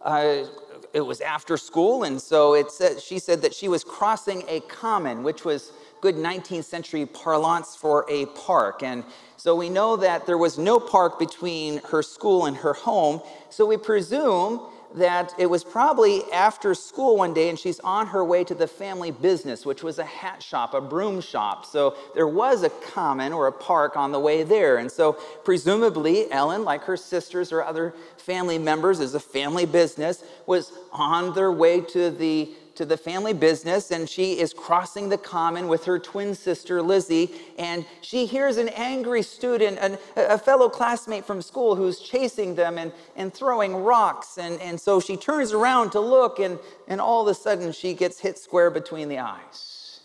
uh, 0.00 0.44
it 0.92 1.00
was 1.00 1.20
after 1.20 1.56
school, 1.56 2.04
and 2.04 2.20
so 2.20 2.54
it 2.54 2.70
said, 2.70 3.00
she 3.00 3.18
said 3.18 3.42
that 3.42 3.52
she 3.52 3.66
was 3.66 3.82
crossing 3.82 4.44
a 4.46 4.60
common, 4.60 5.24
which 5.24 5.44
was 5.44 5.72
good 6.04 6.16
19th 6.16 6.64
century 6.64 7.06
parlance 7.06 7.74
for 7.74 8.04
a 8.10 8.26
park. 8.26 8.82
And 8.82 9.04
so 9.38 9.56
we 9.56 9.70
know 9.70 9.96
that 9.96 10.26
there 10.26 10.36
was 10.36 10.58
no 10.58 10.78
park 10.78 11.18
between 11.18 11.78
her 11.90 12.02
school 12.02 12.44
and 12.44 12.54
her 12.58 12.74
home. 12.74 13.22
So 13.48 13.64
we 13.64 13.78
presume 13.78 14.60
that 14.96 15.32
it 15.38 15.46
was 15.46 15.64
probably 15.64 16.22
after 16.30 16.74
school 16.74 17.16
one 17.16 17.32
day 17.32 17.48
and 17.48 17.58
she's 17.58 17.80
on 17.80 18.06
her 18.08 18.22
way 18.22 18.44
to 18.44 18.54
the 18.54 18.66
family 18.66 19.12
business, 19.12 19.64
which 19.64 19.82
was 19.82 19.98
a 19.98 20.04
hat 20.04 20.42
shop, 20.42 20.74
a 20.74 20.80
broom 20.82 21.22
shop. 21.22 21.64
So 21.64 21.96
there 22.14 22.28
was 22.28 22.64
a 22.64 22.70
common 22.70 23.32
or 23.32 23.46
a 23.46 23.52
park 23.52 23.96
on 23.96 24.12
the 24.12 24.20
way 24.20 24.42
there. 24.42 24.76
And 24.76 24.92
so 24.92 25.14
presumably 25.42 26.30
Ellen, 26.30 26.64
like 26.64 26.82
her 26.82 26.98
sisters 26.98 27.50
or 27.50 27.64
other 27.64 27.94
family 28.18 28.58
members, 28.58 29.00
as 29.00 29.14
a 29.14 29.20
family 29.20 29.64
business, 29.64 30.22
was 30.44 30.70
on 30.92 31.34
their 31.34 31.50
way 31.50 31.80
to 31.80 32.10
the 32.10 32.50
to 32.76 32.84
the 32.84 32.96
family 32.96 33.32
business 33.32 33.90
and 33.90 34.08
she 34.08 34.38
is 34.38 34.52
crossing 34.52 35.08
the 35.08 35.18
common 35.18 35.68
with 35.68 35.84
her 35.84 35.98
twin 35.98 36.34
sister 36.34 36.82
Lizzie. 36.82 37.30
And 37.58 37.86
she 38.00 38.26
hears 38.26 38.56
an 38.56 38.68
angry 38.70 39.22
student, 39.22 39.78
an, 39.80 39.98
a 40.16 40.38
fellow 40.38 40.68
classmate 40.68 41.24
from 41.24 41.42
school, 41.42 41.76
who's 41.76 42.00
chasing 42.00 42.54
them 42.54 42.78
and, 42.78 42.92
and 43.16 43.32
throwing 43.32 43.76
rocks. 43.76 44.38
And, 44.38 44.60
and 44.60 44.80
so 44.80 45.00
she 45.00 45.16
turns 45.16 45.52
around 45.52 45.90
to 45.92 46.00
look, 46.00 46.38
and, 46.38 46.58
and 46.88 47.00
all 47.00 47.22
of 47.22 47.28
a 47.28 47.34
sudden 47.34 47.72
she 47.72 47.94
gets 47.94 48.20
hit 48.20 48.38
square 48.38 48.70
between 48.70 49.08
the 49.08 49.18
eyes. 49.18 50.00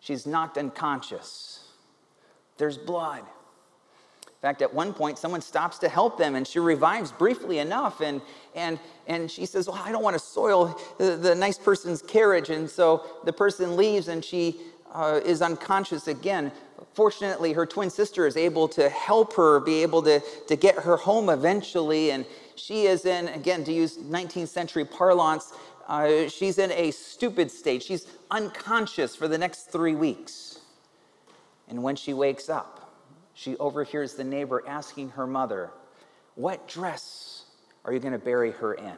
She's 0.00 0.26
knocked 0.26 0.58
unconscious. 0.58 1.64
There's 2.56 2.78
blood 2.78 3.24
fact, 4.44 4.60
at 4.60 4.74
one 4.74 4.92
point, 4.92 5.18
someone 5.18 5.40
stops 5.40 5.78
to 5.78 5.88
help 5.88 6.18
them 6.18 6.34
and 6.34 6.46
she 6.46 6.58
revives 6.58 7.10
briefly 7.10 7.60
enough. 7.60 8.02
And, 8.02 8.20
and, 8.54 8.78
and 9.06 9.30
she 9.30 9.46
says, 9.46 9.68
Well, 9.68 9.80
I 9.82 9.90
don't 9.90 10.02
want 10.02 10.14
to 10.14 10.22
soil 10.22 10.78
the, 10.98 11.16
the 11.16 11.34
nice 11.34 11.56
person's 11.56 12.02
carriage. 12.02 12.50
And 12.50 12.68
so 12.68 13.06
the 13.24 13.32
person 13.32 13.74
leaves 13.74 14.08
and 14.08 14.22
she 14.22 14.60
uh, 14.92 15.20
is 15.24 15.40
unconscious 15.40 16.08
again. 16.08 16.52
Fortunately, 16.92 17.54
her 17.54 17.64
twin 17.64 17.88
sister 17.88 18.26
is 18.26 18.36
able 18.36 18.68
to 18.68 18.90
help 18.90 19.34
her 19.34 19.60
be 19.60 19.82
able 19.82 20.02
to, 20.02 20.20
to 20.46 20.56
get 20.56 20.74
her 20.76 20.98
home 20.98 21.30
eventually. 21.30 22.10
And 22.10 22.26
she 22.54 22.84
is 22.84 23.06
in, 23.06 23.28
again, 23.28 23.64
to 23.64 23.72
use 23.72 23.96
19th 23.96 24.48
century 24.48 24.84
parlance, 24.84 25.54
uh, 25.88 26.28
she's 26.28 26.58
in 26.58 26.70
a 26.72 26.90
stupid 26.90 27.50
state. 27.50 27.82
She's 27.82 28.06
unconscious 28.30 29.16
for 29.16 29.26
the 29.26 29.38
next 29.38 29.70
three 29.70 29.94
weeks. 29.94 30.60
And 31.68 31.82
when 31.82 31.96
she 31.96 32.12
wakes 32.12 32.50
up, 32.50 32.83
she 33.34 33.56
overhears 33.58 34.14
the 34.14 34.24
neighbor 34.24 34.62
asking 34.66 35.10
her 35.10 35.26
mother, 35.26 35.70
What 36.36 36.66
dress 36.68 37.44
are 37.84 37.92
you 37.92 37.98
going 37.98 38.12
to 38.12 38.18
bury 38.18 38.52
her 38.52 38.74
in? 38.74 38.96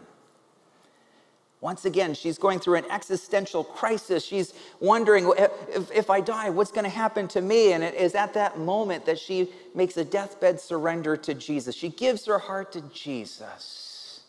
Once 1.62 1.86
again, 1.86 2.12
she's 2.12 2.36
going 2.36 2.60
through 2.60 2.76
an 2.76 2.84
existential 2.90 3.64
crisis. 3.64 4.24
She's 4.24 4.52
wondering 4.78 5.32
if, 5.38 5.90
if 5.90 6.10
I 6.10 6.20
die, 6.20 6.50
what's 6.50 6.70
going 6.70 6.84
to 6.84 6.90
happen 6.90 7.26
to 7.28 7.40
me? 7.40 7.72
And 7.72 7.82
it 7.82 7.94
is 7.94 8.14
at 8.14 8.34
that 8.34 8.58
moment 8.58 9.06
that 9.06 9.18
she 9.18 9.48
makes 9.74 9.96
a 9.96 10.04
deathbed 10.04 10.60
surrender 10.60 11.16
to 11.16 11.34
Jesus. 11.34 11.74
She 11.74 11.88
gives 11.88 12.26
her 12.26 12.38
heart 12.38 12.72
to 12.72 12.82
Jesus. 12.92 14.20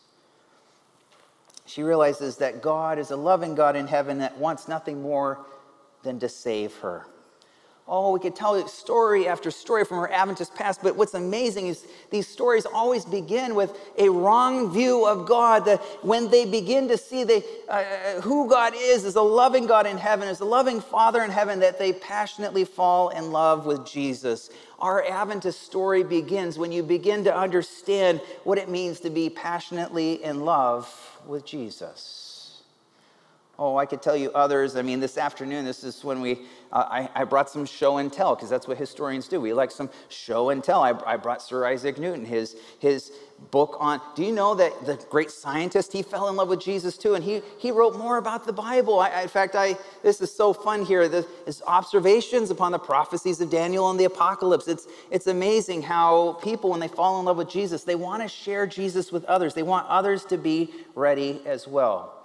She 1.66 1.82
realizes 1.82 2.38
that 2.38 2.62
God 2.62 2.98
is 2.98 3.10
a 3.10 3.16
loving 3.16 3.54
God 3.54 3.76
in 3.76 3.86
heaven 3.86 4.18
that 4.18 4.38
wants 4.38 4.66
nothing 4.66 5.02
more 5.02 5.44
than 6.02 6.18
to 6.20 6.28
save 6.28 6.74
her. 6.76 7.06
Oh, 7.90 8.12
we 8.12 8.20
could 8.20 8.36
tell 8.36 8.68
story 8.68 9.26
after 9.26 9.50
story 9.50 9.82
from 9.82 9.96
our 9.96 10.10
Adventist 10.12 10.54
past, 10.54 10.82
but 10.82 10.94
what's 10.94 11.14
amazing 11.14 11.68
is 11.68 11.86
these 12.10 12.28
stories 12.28 12.66
always 12.66 13.06
begin 13.06 13.54
with 13.54 13.74
a 13.96 14.10
wrong 14.10 14.70
view 14.70 15.06
of 15.06 15.26
God. 15.26 15.64
That 15.64 15.78
when 16.04 16.30
they 16.30 16.44
begin 16.44 16.86
to 16.88 16.98
see 16.98 17.24
the, 17.24 17.42
uh, 17.66 18.20
who 18.20 18.46
God 18.46 18.74
is, 18.76 19.06
as 19.06 19.14
a 19.14 19.22
loving 19.22 19.66
God 19.66 19.86
in 19.86 19.96
heaven, 19.96 20.28
as 20.28 20.40
a 20.40 20.44
loving 20.44 20.82
Father 20.82 21.22
in 21.22 21.30
heaven, 21.30 21.60
that 21.60 21.78
they 21.78 21.94
passionately 21.94 22.66
fall 22.66 23.08
in 23.08 23.32
love 23.32 23.64
with 23.64 23.86
Jesus. 23.86 24.50
Our 24.78 25.02
Adventist 25.08 25.62
story 25.62 26.02
begins 26.02 26.58
when 26.58 26.72
you 26.72 26.82
begin 26.82 27.24
to 27.24 27.34
understand 27.34 28.20
what 28.44 28.58
it 28.58 28.68
means 28.68 29.00
to 29.00 29.08
be 29.08 29.30
passionately 29.30 30.22
in 30.22 30.44
love 30.44 31.18
with 31.26 31.46
Jesus. 31.46 32.27
Oh, 33.60 33.76
I 33.76 33.86
could 33.86 34.00
tell 34.00 34.16
you 34.16 34.30
others. 34.36 34.76
I 34.76 34.82
mean, 34.82 35.00
this 35.00 35.18
afternoon, 35.18 35.64
this 35.64 35.82
is 35.82 36.04
when 36.04 36.20
we, 36.20 36.42
uh, 36.70 36.84
I, 36.88 37.10
I, 37.12 37.24
brought 37.24 37.50
some 37.50 37.66
show 37.66 37.96
and 37.96 38.12
tell, 38.12 38.36
because 38.36 38.48
that's 38.48 38.68
what 38.68 38.78
historians 38.78 39.26
do. 39.26 39.40
We 39.40 39.52
like 39.52 39.72
some 39.72 39.90
show 40.08 40.50
and 40.50 40.62
tell. 40.62 40.80
I, 40.80 40.92
I, 41.04 41.16
brought 41.16 41.42
Sir 41.42 41.66
Isaac 41.66 41.98
Newton, 41.98 42.24
his, 42.24 42.54
his 42.78 43.10
book 43.50 43.76
on, 43.80 44.00
do 44.14 44.22
you 44.22 44.30
know 44.30 44.54
that 44.54 44.86
the 44.86 44.94
great 45.10 45.32
scientist, 45.32 45.92
he 45.92 46.02
fell 46.02 46.28
in 46.28 46.36
love 46.36 46.48
with 46.48 46.60
Jesus 46.60 46.96
too, 46.96 47.14
and 47.14 47.24
he, 47.24 47.42
he 47.58 47.72
wrote 47.72 47.96
more 47.96 48.18
about 48.18 48.46
the 48.46 48.52
Bible. 48.52 49.00
I, 49.00 49.22
in 49.22 49.28
fact, 49.28 49.56
I, 49.56 49.76
this 50.04 50.20
is 50.20 50.32
so 50.32 50.52
fun 50.52 50.84
here, 50.84 51.08
the, 51.08 51.26
his 51.44 51.60
observations 51.66 52.50
upon 52.50 52.70
the 52.70 52.78
prophecies 52.78 53.40
of 53.40 53.50
Daniel 53.50 53.90
and 53.90 53.98
the 53.98 54.04
apocalypse. 54.04 54.68
It's, 54.68 54.86
it's 55.10 55.26
amazing 55.26 55.82
how 55.82 56.34
people, 56.44 56.70
when 56.70 56.78
they 56.78 56.86
fall 56.86 57.18
in 57.18 57.26
love 57.26 57.38
with 57.38 57.50
Jesus, 57.50 57.82
they 57.82 57.96
want 57.96 58.22
to 58.22 58.28
share 58.28 58.68
Jesus 58.68 59.10
with 59.10 59.24
others. 59.24 59.54
They 59.54 59.64
want 59.64 59.88
others 59.88 60.24
to 60.26 60.38
be 60.38 60.70
ready 60.94 61.40
as 61.44 61.66
well. 61.66 62.17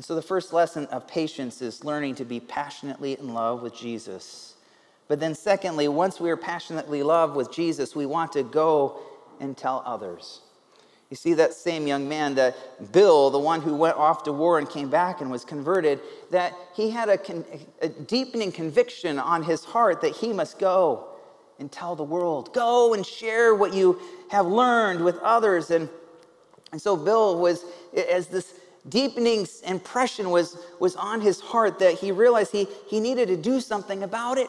And 0.00 0.04
so 0.06 0.14
the 0.14 0.22
first 0.22 0.54
lesson 0.54 0.86
of 0.86 1.06
patience 1.06 1.60
is 1.60 1.84
learning 1.84 2.14
to 2.14 2.24
be 2.24 2.40
passionately 2.40 3.18
in 3.18 3.34
love 3.34 3.60
with 3.60 3.76
Jesus. 3.76 4.54
But 5.08 5.20
then, 5.20 5.34
secondly, 5.34 5.88
once 5.88 6.18
we 6.18 6.30
are 6.30 6.38
passionately 6.38 7.00
in 7.00 7.06
love 7.06 7.36
with 7.36 7.52
Jesus, 7.52 7.94
we 7.94 8.06
want 8.06 8.32
to 8.32 8.42
go 8.42 8.98
and 9.40 9.54
tell 9.54 9.82
others. 9.84 10.40
You 11.10 11.18
see, 11.18 11.34
that 11.34 11.52
same 11.52 11.86
young 11.86 12.08
man, 12.08 12.34
that 12.36 12.56
Bill, 12.92 13.28
the 13.28 13.38
one 13.38 13.60
who 13.60 13.74
went 13.74 13.98
off 13.98 14.22
to 14.22 14.32
war 14.32 14.58
and 14.58 14.66
came 14.66 14.88
back 14.88 15.20
and 15.20 15.30
was 15.30 15.44
converted, 15.44 16.00
that 16.30 16.54
he 16.74 16.88
had 16.88 17.10
a, 17.10 17.18
con- 17.18 17.44
a 17.82 17.90
deepening 17.90 18.52
conviction 18.52 19.18
on 19.18 19.42
his 19.42 19.66
heart 19.66 20.00
that 20.00 20.16
he 20.16 20.32
must 20.32 20.58
go 20.58 21.08
and 21.58 21.70
tell 21.70 21.94
the 21.94 22.02
world. 22.02 22.54
Go 22.54 22.94
and 22.94 23.04
share 23.04 23.54
what 23.54 23.74
you 23.74 24.00
have 24.30 24.46
learned 24.46 25.04
with 25.04 25.18
others. 25.18 25.70
And, 25.70 25.90
and 26.72 26.80
so 26.80 26.96
Bill 26.96 27.38
was, 27.38 27.66
as 27.94 28.28
this 28.28 28.54
deepening 28.88 29.46
impression 29.66 30.30
was, 30.30 30.56
was 30.78 30.96
on 30.96 31.20
his 31.20 31.40
heart 31.40 31.78
that 31.80 31.94
he 31.94 32.12
realized 32.12 32.52
he, 32.52 32.66
he 32.88 33.00
needed 33.00 33.28
to 33.28 33.36
do 33.36 33.60
something 33.60 34.02
about 34.02 34.38
it. 34.38 34.48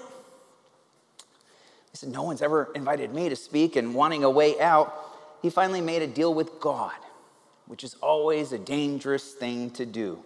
He 1.92 1.98
said, 1.98 2.10
No 2.10 2.24
one's 2.24 2.42
ever 2.42 2.72
invited 2.76 3.14
me 3.14 3.30
to 3.30 3.36
speak, 3.36 3.76
and 3.76 3.94
wanting 3.94 4.24
a 4.24 4.30
way 4.30 4.60
out, 4.60 4.96
he 5.42 5.50
finally 5.50 5.82
made 5.82 6.02
a 6.02 6.08
deal 6.08 6.34
with 6.34 6.60
God, 6.60 6.96
which 7.68 7.84
is 7.84 7.96
always 7.96 8.54
a 8.54 8.58
dangerous 8.58 9.34
thing 9.34 9.70
to 9.72 9.86
do. 9.86 10.20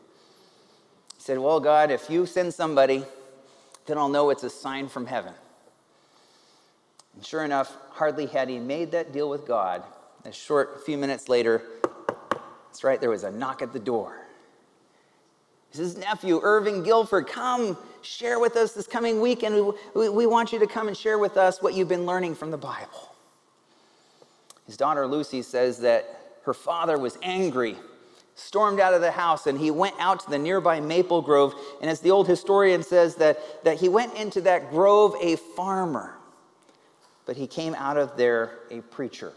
He 1.16 1.22
said, 1.22 1.40
Well, 1.40 1.60
God, 1.60 1.90
if 1.90 2.10
you 2.10 2.26
send 2.26 2.54
somebody, 2.54 3.04
then 3.88 3.98
I'll 3.98 4.10
know 4.10 4.30
it's 4.30 4.44
a 4.44 4.50
sign 4.50 4.88
from 4.88 5.08
heaven. 5.08 5.34
And 7.16 7.26
sure 7.26 7.44
enough, 7.44 7.76
hardly 7.92 8.28
had 8.28 8.50
he 8.50 8.60
made 8.60 8.92
that 8.92 9.12
deal 9.12 9.30
with 9.30 9.48
God, 9.48 9.84
a 10.26 10.32
short 10.32 10.86
few 10.86 10.98
minutes 10.98 11.30
later, 11.30 11.64
that's 12.76 12.84
right, 12.84 13.00
there 13.00 13.10
was 13.10 13.24
a 13.24 13.32
knock 13.32 13.62
at 13.62 13.72
the 13.72 13.80
door. 13.80 14.18
his 15.72 15.96
nephew, 15.96 16.42
Irving 16.44 16.84
Guilford, 16.84 17.26
come 17.26 17.78
share 18.02 18.38
with 18.38 18.58
us 18.58 18.74
this 18.74 18.86
coming 18.86 19.22
weekend. 19.22 19.56
We, 19.56 19.72
we, 19.96 20.10
we 20.10 20.26
want 20.26 20.52
you 20.52 20.60
to 20.60 20.68
come 20.68 20.90
and 20.90 20.98
share 20.98 21.18
with 21.18 21.38
us 21.38 21.62
what 21.62 21.74
you've 21.74 21.88
been 21.88 22.06
learning 22.06 22.36
from 22.36 22.52
the 22.52 22.58
Bible. 22.58 23.16
His 24.66 24.76
daughter 24.76 25.08
Lucy 25.08 25.42
says 25.42 25.80
that 25.80 26.04
her 26.44 26.54
father 26.54 26.98
was 26.98 27.18
angry, 27.24 27.78
stormed 28.36 28.82
out 28.82 28.94
of 28.94 29.00
the 29.00 29.12
house, 29.12 29.48
and 29.48 29.58
he 29.58 29.72
went 29.72 29.96
out 29.98 30.20
to 30.26 30.30
the 30.30 30.38
nearby 30.38 30.82
maple 30.82 31.22
grove. 31.22 31.56
And 31.80 31.90
as 31.90 32.02
the 32.02 32.12
old 32.12 32.28
historian 32.28 32.84
says, 32.84 33.16
that, 33.16 33.40
that 33.64 33.78
he 33.78 33.88
went 33.88 34.16
into 34.16 34.42
that 34.42 34.70
grove 34.70 35.16
a 35.22 35.38
farmer, 35.38 36.18
but 37.26 37.38
he 37.38 37.48
came 37.48 37.74
out 37.76 37.96
of 37.96 38.18
there 38.18 38.60
a 38.70 38.82
preacher. 38.82 39.32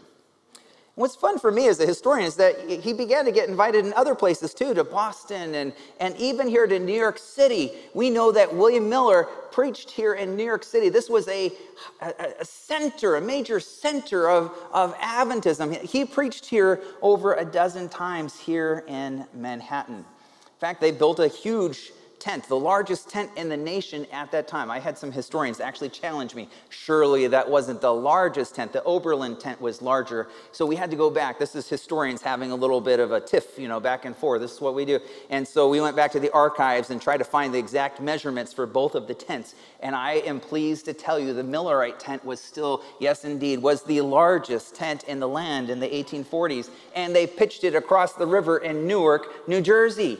What's 0.99 1.15
fun 1.15 1.39
for 1.39 1.49
me 1.49 1.69
as 1.69 1.79
a 1.79 1.85
historian 1.85 2.27
is 2.27 2.35
that 2.35 2.59
he 2.69 2.91
began 2.91 3.23
to 3.23 3.31
get 3.31 3.47
invited 3.47 3.85
in 3.85 3.93
other 3.93 4.13
places 4.13 4.53
too, 4.53 4.73
to 4.73 4.83
Boston 4.83 5.55
and, 5.55 5.71
and 6.01 6.13
even 6.17 6.45
here 6.45 6.67
to 6.67 6.77
New 6.77 6.91
York 6.91 7.17
City. 7.17 7.71
We 7.93 8.09
know 8.09 8.33
that 8.33 8.53
William 8.53 8.89
Miller 8.89 9.23
preached 9.53 9.89
here 9.91 10.15
in 10.15 10.35
New 10.35 10.43
York 10.43 10.65
City. 10.65 10.89
This 10.89 11.09
was 11.09 11.25
a, 11.29 11.53
a, 12.01 12.33
a 12.41 12.43
center, 12.43 13.15
a 13.15 13.21
major 13.21 13.61
center 13.61 14.29
of, 14.29 14.51
of 14.73 14.93
Adventism. 14.97 15.73
He 15.83 16.03
preached 16.03 16.45
here 16.45 16.81
over 17.01 17.35
a 17.35 17.45
dozen 17.45 17.87
times 17.87 18.37
here 18.37 18.83
in 18.85 19.25
Manhattan. 19.33 19.99
In 19.99 20.59
fact, 20.59 20.81
they 20.81 20.91
built 20.91 21.19
a 21.19 21.29
huge 21.29 21.93
tent, 22.19 22.47
the 22.47 22.59
largest 22.59 23.09
tent 23.09 23.31
in 23.35 23.49
the 23.49 23.57
nation 23.57 24.05
at 24.11 24.31
that 24.31 24.47
time. 24.47 24.69
I 24.69 24.79
had 24.79 24.97
some 24.97 25.11
historians 25.11 25.59
actually 25.59 25.89
challenge 25.89 26.35
me. 26.35 26.49
Surely 26.69 27.27
that 27.27 27.49
wasn't 27.49 27.81
the 27.81 27.93
largest 27.93 28.55
tent. 28.55 28.73
The 28.73 28.83
Oberlin 28.83 29.37
tent 29.37 29.59
was 29.61 29.81
larger. 29.81 30.27
So 30.51 30.65
we 30.65 30.75
had 30.75 30.91
to 30.91 30.97
go 30.97 31.09
back. 31.09 31.39
This 31.39 31.55
is 31.55 31.67
historians 31.67 32.21
having 32.21 32.51
a 32.51 32.55
little 32.55 32.81
bit 32.81 32.99
of 32.99 33.11
a 33.11 33.19
tiff, 33.19 33.57
you 33.57 33.67
know, 33.67 33.79
back 33.79 34.05
and 34.05 34.15
forth. 34.15 34.41
This 34.41 34.53
is 34.53 34.61
what 34.61 34.75
we 34.75 34.85
do. 34.85 34.99
And 35.29 35.47
so 35.47 35.69
we 35.69 35.81
went 35.81 35.95
back 35.95 36.11
to 36.13 36.19
the 36.19 36.31
archives 36.31 36.89
and 36.89 37.01
tried 37.01 37.17
to 37.17 37.23
find 37.23 37.53
the 37.53 37.59
exact 37.59 38.01
measurements 38.01 38.53
for 38.53 38.65
both 38.65 38.95
of 38.95 39.07
the 39.07 39.13
tents. 39.13 39.55
And 39.79 39.95
I 39.95 40.13
am 40.13 40.39
pleased 40.39 40.85
to 40.85 40.93
tell 40.93 41.19
you 41.19 41.33
the 41.33 41.43
Millerite 41.43 41.99
tent 41.99 42.23
was 42.25 42.39
still, 42.39 42.83
yes, 42.99 43.25
indeed, 43.25 43.59
was 43.59 43.83
the 43.83 44.01
largest 44.01 44.75
tent 44.75 45.03
in 45.05 45.19
the 45.19 45.27
land 45.27 45.69
in 45.69 45.79
the 45.79 45.87
1840s. 45.87 46.69
And 46.95 47.15
they 47.15 47.27
pitched 47.27 47.63
it 47.63 47.75
across 47.75 48.13
the 48.13 48.27
river 48.27 48.57
in 48.57 48.87
Newark, 48.87 49.47
New 49.47 49.61
Jersey. 49.61 50.19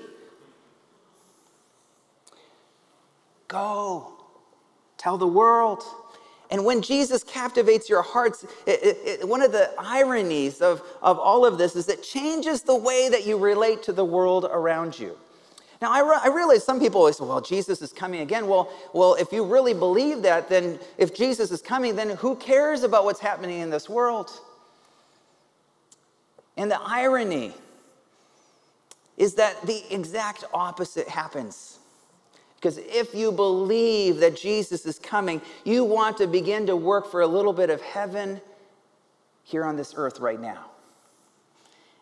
Go, 3.50 4.14
tell 4.98 5.18
the 5.18 5.28
world. 5.28 5.84
And 6.52 6.64
when 6.64 6.82
Jesus 6.82 7.24
captivates 7.24 7.90
your 7.90 8.02
hearts, 8.02 8.44
it, 8.66 8.80
it, 8.82 8.98
it, 9.22 9.28
one 9.28 9.42
of 9.42 9.52
the 9.52 9.72
ironies 9.78 10.62
of, 10.62 10.82
of 11.02 11.20
all 11.20 11.46
of 11.46 11.58
this 11.58 11.76
is 11.76 11.90
it 11.90 12.02
changes 12.02 12.62
the 12.62 12.76
way 12.76 13.10
that 13.10 13.26
you 13.26 13.38
relate 13.38 13.84
to 13.84 13.94
the 13.94 14.06
world 14.06 14.46
around 14.50 14.98
you. 14.98 15.18
Now, 15.82 15.92
I, 15.92 16.02
re- 16.02 16.20
I 16.24 16.28
realize 16.36 16.64
some 16.64 16.80
people 16.80 17.00
always 17.00 17.18
say, 17.18 17.26
well, 17.26 17.42
Jesus 17.42 17.82
is 17.82 17.92
coming 17.94 18.22
again. 18.22 18.48
Well, 18.48 18.72
well, 18.94 19.16
if 19.16 19.32
you 19.32 19.46
really 19.46 19.74
believe 19.74 20.22
that, 20.24 20.50
then 20.50 20.80
if 20.98 21.16
Jesus 21.16 21.52
is 21.52 21.62
coming, 21.62 21.96
then 21.96 22.12
who 22.12 22.36
cares 22.36 22.84
about 22.84 23.06
what's 23.06 23.20
happening 23.20 23.60
in 23.60 23.70
this 23.70 23.90
world? 23.90 24.30
And 26.58 26.70
the 26.70 26.82
irony 26.82 27.54
is 29.18 29.36
that 29.36 29.66
the 29.66 29.82
exact 29.94 30.44
opposite 30.54 31.08
happens. 31.08 31.79
Because 32.60 32.78
if 32.78 33.16
you 33.16 33.32
believe 33.32 34.18
that 34.18 34.36
Jesus 34.36 34.86
is 34.86 35.00
coming, 35.00 35.42
you 35.64 35.86
want 35.86 36.18
to 36.18 36.28
begin 36.28 36.68
to 36.68 36.76
work 36.76 37.10
for 37.10 37.22
a 37.22 37.28
little 37.28 37.54
bit 37.54 37.70
of 37.70 37.82
heaven 37.82 38.42
here 39.44 39.64
on 39.64 39.78
this 39.78 39.94
earth 39.96 40.20
right 40.20 40.40
now. 40.40 40.66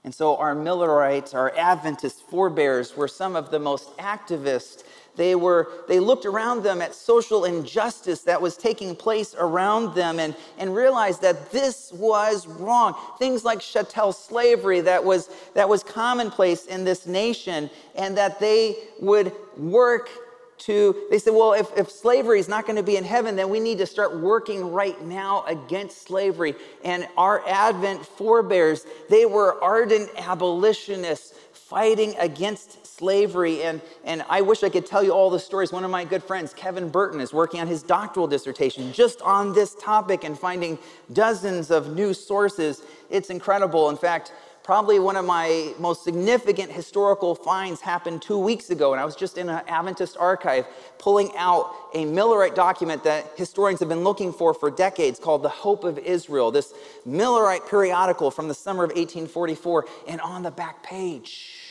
And 0.04 0.16
so 0.16 0.36
our 0.38 0.56
Millerites, 0.56 1.36
our 1.36 1.56
Adventist 1.56 2.28
forebears 2.28 2.98
were 2.98 3.08
some 3.08 3.36
of 3.36 3.52
the 3.52 3.60
most 3.60 3.96
activist. 3.98 4.84
They 5.16 5.36
were 5.36 5.70
they 5.88 6.00
looked 6.00 6.26
around 6.26 6.64
them 6.64 6.82
at 6.82 6.96
social 6.96 7.46
injustice 7.46 8.22
that 8.22 8.42
was 8.42 8.58
taking 8.58 8.96
place 8.96 9.36
around 9.38 9.94
them 9.94 10.20
and, 10.20 10.36
and 10.58 10.74
realized 10.74 11.22
that 11.22 11.52
this 11.52 11.92
was 11.94 12.48
wrong. 12.48 12.96
Things 13.20 13.44
like 13.44 13.60
chattel 13.60 14.12
slavery 14.12 14.82
that 14.82 15.04
was 15.04 15.30
that 15.54 15.68
was 15.70 15.84
commonplace 15.84 16.66
in 16.66 16.84
this 16.84 17.06
nation, 17.06 17.70
and 17.96 18.18
that 18.18 18.40
they 18.40 18.76
would 19.00 19.34
work 19.58 20.10
to, 20.60 20.96
they 21.10 21.20
said, 21.20 21.34
well, 21.34 21.54
if, 21.54 21.68
if 21.78 21.90
slavery 21.90 22.40
is 22.40 22.48
not 22.48 22.66
going 22.66 22.76
to 22.76 22.84
be 22.84 22.98
in 22.98 23.04
heaven, 23.04 23.36
then 23.36 23.50
we 23.50 23.60
need 23.60 23.78
to 23.78 23.86
start 23.86 24.20
working 24.20 24.72
right 24.72 25.02
now 25.04 25.44
against 25.48 26.04
slavery. 26.04 26.56
And 26.84 27.08
our 27.18 27.48
Advent 27.48 28.06
forebears, 28.06 28.86
they 29.10 29.26
were 29.26 29.62
ardent 29.64 30.10
abolitionists 30.18 31.34
fighting 31.52 32.16
against 32.18 32.86
slavery. 32.86 33.64
And, 33.64 33.82
and 34.06 34.24
I 34.30 34.42
wish 34.42 34.64
I 34.64 34.70
could 34.70 34.86
tell 34.86 35.04
you 35.04 35.12
all 35.12 35.30
the 35.30 35.40
stories. 35.40 35.72
One 35.72 35.84
of 35.84 35.92
my 35.92 36.06
good 36.06 36.24
friends, 36.24 36.54
Kevin 36.54 36.90
Burton, 36.90 37.20
is 37.20 37.34
working 37.34 37.60
on 37.60 37.68
his 37.68 37.84
doctoral 37.84 38.26
dissertation 38.26 38.94
just 38.94 39.22
on 39.22 39.54
this 39.54 39.76
topic 39.76 40.24
and 40.24 40.40
finding 40.40 40.80
dozens 41.12 41.70
of 41.70 41.94
new 41.94 42.14
sources. 42.14 42.84
It's 43.10 43.30
incredible. 43.30 43.90
In 43.90 43.98
fact, 43.98 44.32
Probably 44.68 45.00
one 45.00 45.16
of 45.16 45.24
my 45.24 45.74
most 45.80 46.04
significant 46.04 46.70
historical 46.70 47.36
finds 47.36 47.80
happened 47.80 48.22
two 48.22 48.38
weeks 48.38 48.70
ago, 48.70 48.92
and 48.92 49.00
I 49.00 49.06
was 49.06 49.16
just 49.16 49.38
in 49.38 49.48
an 49.48 49.62
Adventist 49.66 50.18
archive 50.20 50.68
pulling 50.98 51.32
out 51.38 51.74
a 51.94 52.04
Millerite 52.04 52.54
document 52.54 53.02
that 53.06 53.32
historians 53.38 53.80
have 53.80 53.88
been 53.88 54.04
looking 54.04 54.34
for 54.34 54.54
for 54.54 54.70
decades 54.70 55.20
called 55.20 55.42
The 55.42 55.48
Hope 55.48 55.86
of 55.86 55.98
Israel, 55.98 56.52
this 56.52 56.74
Millerite 57.08 57.66
periodical 57.70 58.30
from 58.30 58.50
the 58.50 58.54
summer 58.54 58.84
of 58.84 58.90
1844. 58.90 59.86
And 60.06 60.20
on 60.20 60.44
the 60.44 60.52
back 60.52 60.84
page 60.84 61.62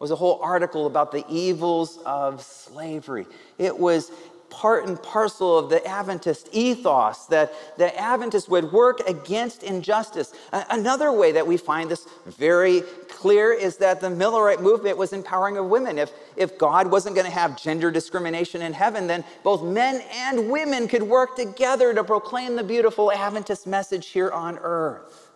was 0.00 0.10
a 0.10 0.16
whole 0.16 0.40
article 0.42 0.86
about 0.86 1.12
the 1.12 1.24
evils 1.30 2.00
of 2.04 2.42
slavery. 2.42 3.26
It 3.58 3.78
was 3.78 4.10
part 4.50 4.86
and 4.86 5.00
parcel 5.02 5.58
of 5.58 5.70
the 5.70 5.86
Adventist 5.86 6.48
ethos 6.52 7.26
that 7.26 7.52
the 7.76 7.98
Adventists 7.98 8.48
would 8.48 8.72
work 8.72 9.00
against 9.08 9.62
injustice. 9.62 10.32
Another 10.52 11.12
way 11.12 11.32
that 11.32 11.46
we 11.46 11.56
find 11.56 11.90
this 11.90 12.06
very 12.26 12.82
clear 13.08 13.52
is 13.52 13.76
that 13.78 14.00
the 14.00 14.08
Millerite 14.08 14.60
movement 14.60 14.96
was 14.96 15.12
empowering 15.12 15.56
of 15.56 15.66
women. 15.66 15.98
If, 15.98 16.12
if 16.36 16.56
God 16.58 16.90
wasn't 16.90 17.14
going 17.14 17.26
to 17.26 17.32
have 17.32 17.60
gender 17.60 17.90
discrimination 17.90 18.62
in 18.62 18.72
heaven, 18.72 19.06
then 19.06 19.24
both 19.42 19.62
men 19.62 20.02
and 20.12 20.50
women 20.50 20.88
could 20.88 21.02
work 21.02 21.36
together 21.36 21.92
to 21.94 22.04
proclaim 22.04 22.56
the 22.56 22.64
beautiful 22.64 23.12
Adventist 23.12 23.66
message 23.66 24.08
here 24.08 24.30
on 24.30 24.58
earth. 24.58 25.30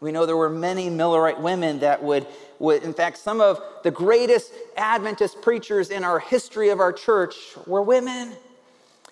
We 0.00 0.12
know 0.12 0.26
there 0.26 0.36
were 0.36 0.50
many 0.50 0.90
Millerite 0.90 1.40
women 1.40 1.78
that 1.80 2.02
would, 2.02 2.26
would, 2.58 2.82
in 2.82 2.92
fact, 2.92 3.16
some 3.16 3.40
of 3.40 3.62
the 3.82 3.90
greatest 3.90 4.52
Adventist 4.76 5.40
preachers 5.40 5.90
in 5.90 6.04
our 6.04 6.18
history 6.18 6.68
of 6.68 6.78
our 6.78 6.92
church 6.92 7.36
were 7.66 7.82
women. 7.82 8.34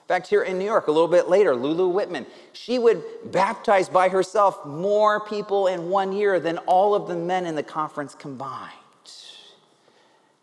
In 0.02 0.08
fact, 0.08 0.26
here 0.26 0.42
in 0.42 0.58
New 0.58 0.64
York, 0.64 0.88
a 0.88 0.90
little 0.90 1.08
bit 1.08 1.28
later, 1.28 1.54
Lulu 1.54 1.88
Wightman, 1.88 2.26
she 2.52 2.78
would 2.78 3.02
baptize 3.26 3.88
by 3.88 4.08
herself 4.08 4.66
more 4.66 5.20
people 5.20 5.68
in 5.68 5.88
one 5.90 6.12
year 6.12 6.40
than 6.40 6.58
all 6.58 6.94
of 6.94 7.06
the 7.06 7.16
men 7.16 7.46
in 7.46 7.54
the 7.54 7.62
conference 7.62 8.14
combined 8.14 8.72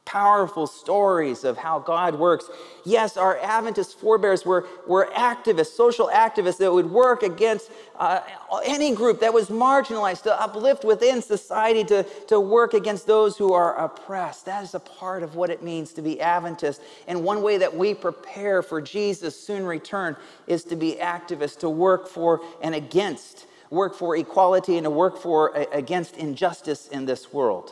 powerful 0.10 0.66
stories 0.66 1.44
of 1.44 1.56
how 1.56 1.78
God 1.78 2.16
works. 2.16 2.50
Yes, 2.84 3.16
our 3.16 3.38
Adventist 3.38 4.00
forebears 4.00 4.44
were, 4.44 4.66
were 4.88 5.08
activists, 5.14 5.68
social 5.68 6.10
activists 6.12 6.58
that 6.58 6.74
would 6.74 6.90
work 6.90 7.22
against 7.22 7.70
uh, 7.96 8.22
any 8.66 8.96
group 8.96 9.20
that 9.20 9.32
was 9.32 9.50
marginalized, 9.50 10.24
to 10.24 10.42
uplift 10.42 10.84
within 10.84 11.22
society, 11.22 11.84
to, 11.84 12.02
to 12.28 12.40
work 12.40 12.74
against 12.74 13.06
those 13.06 13.38
who 13.38 13.54
are 13.54 13.78
oppressed. 13.78 14.46
That 14.46 14.64
is 14.64 14.74
a 14.74 14.80
part 14.80 15.22
of 15.22 15.36
what 15.36 15.52
it 15.52 15.62
means 15.62 15.94
to 15.94 16.02
be 16.02 16.20
Adventist. 16.20 16.82
And 17.08 17.24
one 17.24 17.44
way 17.44 17.60
that 17.60 17.76
we 17.76 17.94
prepare 17.94 18.64
for 18.64 18.82
Jesus' 18.82 19.40
soon 19.40 19.64
return 19.64 20.16
is 20.48 20.64
to 20.66 20.76
be 20.76 20.94
activists, 21.00 21.60
to 21.60 21.70
work 21.70 22.08
for 22.08 22.42
and 22.64 22.74
against, 22.74 23.46
work 23.70 23.94
for 23.94 24.18
equality 24.18 24.78
and 24.78 24.86
to 24.86 24.90
work 24.90 25.20
for 25.20 25.54
against 25.72 26.18
injustice 26.18 26.88
in 26.88 27.06
this 27.06 27.32
world. 27.32 27.72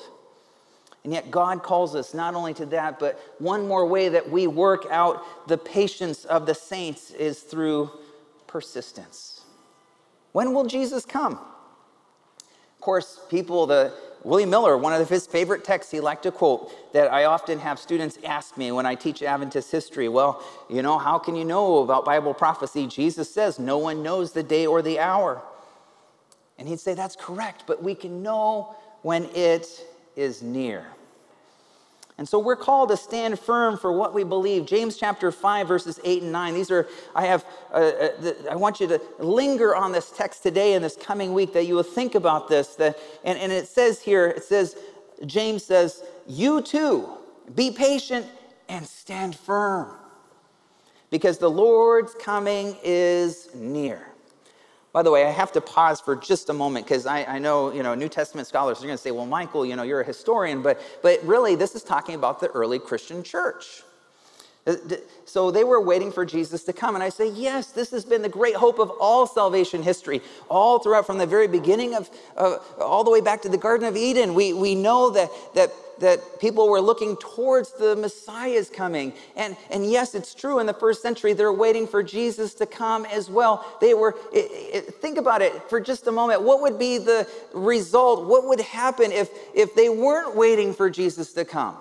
And 1.04 1.14
yet, 1.14 1.32
God 1.32 1.64
calls 1.64 1.96
us 1.96 2.14
not 2.14 2.36
only 2.36 2.54
to 2.56 2.66
that, 2.68 3.00
but 3.00 3.20
one 3.40 3.68
more 3.68 3.86
way 3.86 4.10
that 4.10 4.30
we 4.30 4.46
work 4.48 4.86
out 4.90 5.24
the 5.48 5.58
patience 5.58 6.26
of 6.26 6.46
the 6.46 6.54
saints 6.54 7.12
is 7.12 7.40
through 7.40 7.90
persistence. 8.46 9.42
When 10.34 10.54
will 10.54 10.66
Jesus 10.66 11.06
come? 11.06 11.34
Of 11.34 12.82
course, 12.82 13.20
people, 13.30 13.66
the 13.66 13.94
William 14.24 14.50
Miller, 14.50 14.78
one 14.78 14.94
of 14.94 15.10
his 15.10 15.26
favorite 15.26 15.64
texts 15.64 15.92
he 15.92 16.00
liked 16.00 16.24
to 16.24 16.32
quote 16.32 16.94
that 16.94 17.12
I 17.12 17.26
often 17.26 17.60
have 17.60 17.80
students 17.80 18.20
ask 18.26 18.58
me 18.58 18.72
when 18.72 18.86
I 18.86 18.96
teach 18.96 19.24
Adventist 19.24 19.72
history. 19.72 20.10
Well, 20.10 20.44
you 20.70 20.82
know, 20.82 20.98
how 20.98 21.18
can 21.18 21.36
you 21.36 21.46
know 21.46 21.84
about 21.84 22.04
Bible 22.04 22.34
prophecy? 22.34 22.88
Jesus 22.88 23.34
says, 23.34 23.58
No 23.58 23.78
one 23.78 24.04
knows 24.04 24.34
the 24.34 24.44
day 24.44 24.66
or 24.66 24.82
the 24.82 25.00
hour. 25.00 25.42
And 26.58 26.68
he'd 26.68 26.80
say, 26.80 26.94
That's 26.94 27.16
correct, 27.16 27.64
but 27.68 27.82
we 27.82 27.96
can 27.96 28.22
know 28.22 28.76
when 29.02 29.26
it 29.34 29.86
is 30.18 30.42
near. 30.42 30.86
And 32.18 32.28
so 32.28 32.40
we're 32.40 32.56
called 32.56 32.90
to 32.90 32.98
stand 32.98 33.40
firm 33.40 33.78
for 33.78 33.92
what 33.92 34.14
we 34.14 34.24
believe. 34.24 34.66
James 34.66 34.98
chapter 34.98 35.32
5, 35.32 35.68
verses 35.68 36.00
8 36.04 36.24
and 36.24 36.32
9. 36.32 36.54
These 36.56 36.72
are, 36.72 36.88
I 37.14 37.28
have, 37.28 37.46
uh, 37.72 37.76
uh, 37.76 38.22
the, 38.22 38.48
I 38.52 38.56
want 38.56 38.80
you 38.80 38.88
to 38.88 39.00
linger 39.20 39.76
on 39.76 39.92
this 39.92 40.10
text 40.10 40.42
today 40.42 40.74
and 40.74 40.84
this 40.84 40.96
coming 40.96 41.36
week 41.36 41.54
that 41.54 41.66
you 41.66 41.76
will 41.76 41.84
think 41.84 42.16
about 42.16 42.48
this. 42.48 42.76
That, 42.76 42.98
and, 43.24 43.38
and 43.38 43.52
it 43.52 43.68
says 43.68 44.02
here, 44.02 44.28
it 44.30 44.44
says, 44.44 44.78
James 45.28 45.64
says, 45.64 46.04
You 46.26 46.64
too, 46.64 47.08
be 47.54 47.70
patient 47.70 48.26
and 48.68 48.86
stand 48.86 49.36
firm 49.36 49.96
because 51.12 51.38
the 51.38 51.50
Lord's 51.50 52.16
coming 52.16 52.76
is 52.84 53.50
near. 53.54 54.07
By 54.98 55.04
the 55.04 55.12
way, 55.12 55.28
I 55.28 55.30
have 55.30 55.52
to 55.52 55.62
pause 55.62 56.02
for 56.02 56.16
just 56.16 56.50
a 56.50 56.54
moment 56.54 56.88
because 56.88 57.06
I, 57.06 57.24
I, 57.26 57.38
know, 57.38 57.72
you 57.72 57.84
know, 57.84 57.94
New 57.94 58.10
Testament 58.10 58.48
scholars 58.48 58.80
are 58.80 58.88
going 58.88 58.98
to 58.98 58.98
say, 58.98 59.12
well, 59.12 59.28
Michael, 59.28 59.64
you 59.64 59.76
know, 59.76 59.84
you're 59.84 60.02
a 60.02 60.04
historian, 60.04 60.64
but, 60.64 60.82
but 61.04 61.24
really 61.24 61.54
this 61.54 61.76
is 61.76 61.84
talking 61.84 62.16
about 62.16 62.40
the 62.40 62.48
early 62.48 62.80
Christian 62.80 63.22
church. 63.22 63.84
Uh, 64.68 64.76
so 65.26 65.50
they 65.50 65.64
were 65.64 65.82
waiting 65.82 66.12
for 66.12 66.26
Jesus 66.26 66.64
to 66.66 66.74
come. 66.74 66.96
And 66.96 67.04
I 67.04 67.10
say, 67.10 67.30
yes, 67.30 67.68
this 67.68 67.92
has 67.92 68.04
been 68.04 68.22
the 68.22 68.30
great 68.30 68.56
hope 68.56 68.80
of 68.80 68.92
all 69.00 69.26
salvation 69.26 69.82
history, 69.82 70.22
all 70.50 70.80
throughout 70.80 71.06
from 71.06 71.18
the 71.18 71.26
very 71.26 71.48
beginning 71.48 71.96
of, 71.96 72.10
uh, 72.36 72.58
all 72.80 73.04
the 73.04 73.12
way 73.12 73.22
back 73.22 73.42
to 73.44 73.50
the 73.50 73.58
Garden 73.58 73.88
of 73.88 73.96
Eden. 73.96 74.34
We, 74.34 74.52
we 74.54 74.76
know 74.76 75.10
that, 75.12 75.30
that, 75.56 75.72
that 76.00 76.40
people 76.40 76.70
were 76.70 76.82
looking 76.82 77.16
towards 77.18 77.72
the 77.74 77.96
Messiah's 77.96 78.70
coming. 78.70 79.14
And, 79.38 79.56
and 79.72 79.90
yes, 79.90 80.16
it's 80.16 80.34
true 80.34 80.60
in 80.60 80.66
the 80.66 80.74
first 80.74 81.02
century, 81.02 81.34
they're 81.34 81.54
waiting 81.54 81.88
for 81.88 82.04
Jesus 82.04 82.54
to 82.56 82.66
come 82.66 83.06
as 83.06 83.30
well. 83.30 83.66
They 83.80 83.94
were, 83.94 84.16
it, 84.34 84.52
it, 84.88 84.96
think 84.96 85.18
about 85.18 85.42
it 85.42 85.70
for 85.70 85.80
just 85.80 86.08
a 86.08 86.12
moment. 86.12 86.42
What 86.42 86.62
would 86.62 86.78
be 86.78 86.98
the 86.98 87.28
result? 87.54 88.28
What 88.28 88.46
would 88.48 88.62
happen 88.62 89.12
if, 89.12 89.30
if 89.56 89.76
they 89.76 89.88
weren't 89.88 90.36
waiting 90.36 90.74
for 90.74 90.90
Jesus 90.90 91.32
to 91.34 91.46
come? 91.46 91.78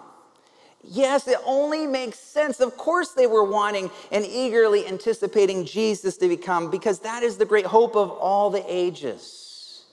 Yes, 0.89 1.27
it 1.27 1.39
only 1.45 1.87
makes 1.87 2.19
sense. 2.19 2.61
Of 2.61 2.77
course, 2.77 3.11
they 3.11 3.27
were 3.27 3.45
wanting 3.45 3.91
and 4.13 4.25
eagerly 4.25 4.87
anticipating 4.87 5.65
Jesus 5.65 6.17
to 6.19 6.29
become, 6.29 6.71
because 6.71 7.01
that 7.01 7.23
is 7.23 7.37
the 7.37 7.45
great 7.45 7.67
hope 7.67 7.97
of 7.97 8.11
all 8.11 8.51
the 8.51 8.65
ages. 8.67 9.85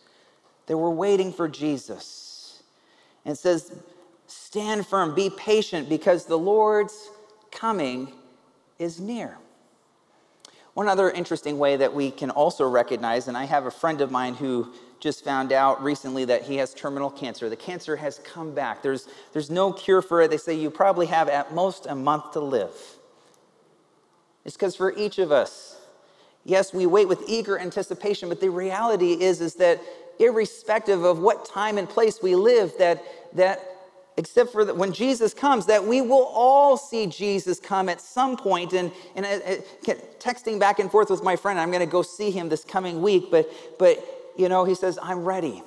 They 0.67 0.75
were 0.75 0.91
waiting 0.91 1.34
for 1.34 1.47
Jesus. 1.47 2.63
And 3.25 3.34
it 3.34 3.39
says, 3.39 3.75
Stand 4.27 4.86
firm, 4.88 5.15
be 5.15 5.29
patient, 5.29 5.89
because 5.89 6.25
the 6.25 6.38
Lord's 6.38 7.10
coming 7.51 8.13
is 8.79 8.99
near. 8.99 9.38
One 10.73 10.88
other 10.88 11.12
interesting 11.12 11.60
way 11.60 11.75
that 11.77 11.93
we 11.93 12.10
can 12.10 12.29
also 12.29 12.67
recognize, 12.67 13.27
and 13.27 13.38
I 13.38 13.45
have 13.45 13.65
a 13.65 13.71
friend 13.71 14.01
of 14.01 14.10
mine 14.10 14.34
who 14.36 14.73
just 15.04 15.26
found 15.26 15.52
out 15.52 15.84
recently 15.84 16.24
that 16.24 16.44
he 16.44 16.56
has 16.56 16.74
terminal 16.74 17.12
cancer. 17.12 17.50
The 17.50 17.58
cancer 17.58 17.98
has 17.98 18.20
come 18.20 18.56
back. 18.56 18.82
There's, 18.82 19.10
there's 19.34 19.52
no 19.52 19.74
cure 19.74 20.02
for 20.02 20.22
it. 20.22 20.32
They 20.32 20.38
say 20.38 20.54
you 20.54 20.72
probably 20.72 21.08
have 21.08 21.28
at 21.28 21.54
most 21.54 21.86
a 21.88 21.94
month 21.94 22.32
to 22.32 22.39
live. 22.39 22.74
It's 24.46 24.56
because 24.56 24.78
for 24.78 24.96
each 24.98 25.20
of 25.20 25.30
us, 25.30 25.78
yes, 26.46 26.74
we 26.74 26.86
wait 26.86 27.10
with 27.10 27.22
eager 27.28 27.60
anticipation, 27.60 28.30
but 28.30 28.39
the 28.39 28.50
reality 28.50 29.12
is, 29.12 29.42
is 29.42 29.56
that 29.56 29.82
irrespective 30.20 31.04
of 31.04 31.20
what 31.20 31.44
time 31.46 31.78
and 31.78 31.89
place 31.89 32.22
we 32.24 32.36
live, 32.36 32.72
that, 32.80 33.04
that 33.36 33.60
except 34.16 34.54
for 34.54 34.63
that 34.63 34.78
when 34.78 34.94
Jesus 34.94 35.34
comes, 35.34 35.66
that 35.66 35.84
we 35.84 36.00
will 36.00 36.32
all 36.34 36.78
see 36.78 37.08
Jesus 37.08 37.60
come 37.60 37.89
at 37.89 38.00
some 38.00 38.38
point. 38.38 38.72
And, 38.72 38.89
and 39.18 39.26
uh, 39.26 39.30
uh, 39.30 39.96
texting 40.20 40.60
back 40.60 40.80
and 40.80 40.89
forth 40.89 41.10
with 41.10 41.24
my 41.24 41.36
friend, 41.36 41.60
I'm 41.60 41.72
going 41.72 41.82
to 41.82 41.92
go 41.92 42.04
see 42.04 42.32
him 42.32 42.48
this 42.48 42.63
coming 42.63 43.02
week, 43.02 43.26
but, 43.30 43.52
but 43.78 44.22
you 44.38 44.50
know, 44.50 44.65
he 44.65 44.76
says, 44.76 45.00
I'm 45.02 45.24
ready 45.24 45.63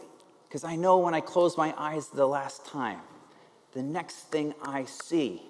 because 0.48 0.64
I 0.64 0.76
know 0.76 0.98
when 0.98 1.14
I 1.14 1.20
close 1.20 1.57
my 1.57 1.74
eyes 1.76 2.09
the 2.09 2.26
last 2.26 2.66
time, 2.66 3.00
the 3.72 3.83
next 3.83 4.31
thing 4.31 4.55
I 4.62 4.85
see 4.85 5.42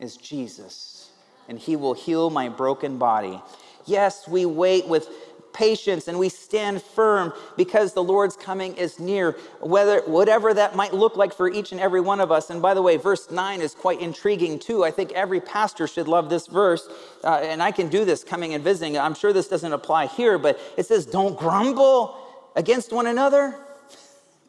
is 0.00 0.16
Jesus, 0.16 1.10
and 1.48 1.58
he 1.58 1.76
will 1.76 1.94
heal 1.94 2.30
my 2.30 2.48
broken 2.48 2.98
body. 2.98 3.40
Yes, 3.86 4.26
we 4.26 4.46
wait 4.46 4.86
with 4.86 5.08
patience 5.54 6.08
and 6.08 6.18
we 6.18 6.28
stand 6.28 6.82
firm 6.82 7.32
because 7.56 7.94
the 7.94 8.02
Lord's 8.02 8.36
coming 8.36 8.74
is 8.76 8.98
near, 8.98 9.32
whether 9.60 10.00
whatever 10.00 10.52
that 10.52 10.74
might 10.74 10.92
look 10.92 11.16
like 11.16 11.32
for 11.32 11.48
each 11.48 11.72
and 11.72 11.80
every 11.80 12.00
one 12.00 12.20
of 12.20 12.30
us. 12.32 12.50
And 12.50 12.60
by 12.60 12.74
the 12.74 12.82
way, 12.82 12.96
verse 12.96 13.30
9 13.30 13.62
is 13.62 13.74
quite 13.74 14.00
intriguing 14.00 14.58
too. 14.58 14.84
I 14.84 14.90
think 14.90 15.12
every 15.12 15.40
pastor 15.40 15.86
should 15.86 16.08
love 16.08 16.28
this 16.28 16.48
verse. 16.48 16.88
Uh, 17.22 17.36
and 17.36 17.62
I 17.62 17.70
can 17.70 17.88
do 17.88 18.04
this 18.04 18.24
coming 18.24 18.52
and 18.52 18.62
visiting. 18.62 18.98
I'm 18.98 19.14
sure 19.14 19.32
this 19.32 19.48
doesn't 19.48 19.72
apply 19.72 20.06
here, 20.06 20.36
but 20.38 20.58
it 20.76 20.86
says, 20.86 21.06
Don't 21.06 21.38
grumble 21.38 22.18
against 22.54 22.92
one 22.92 23.06
another, 23.06 23.54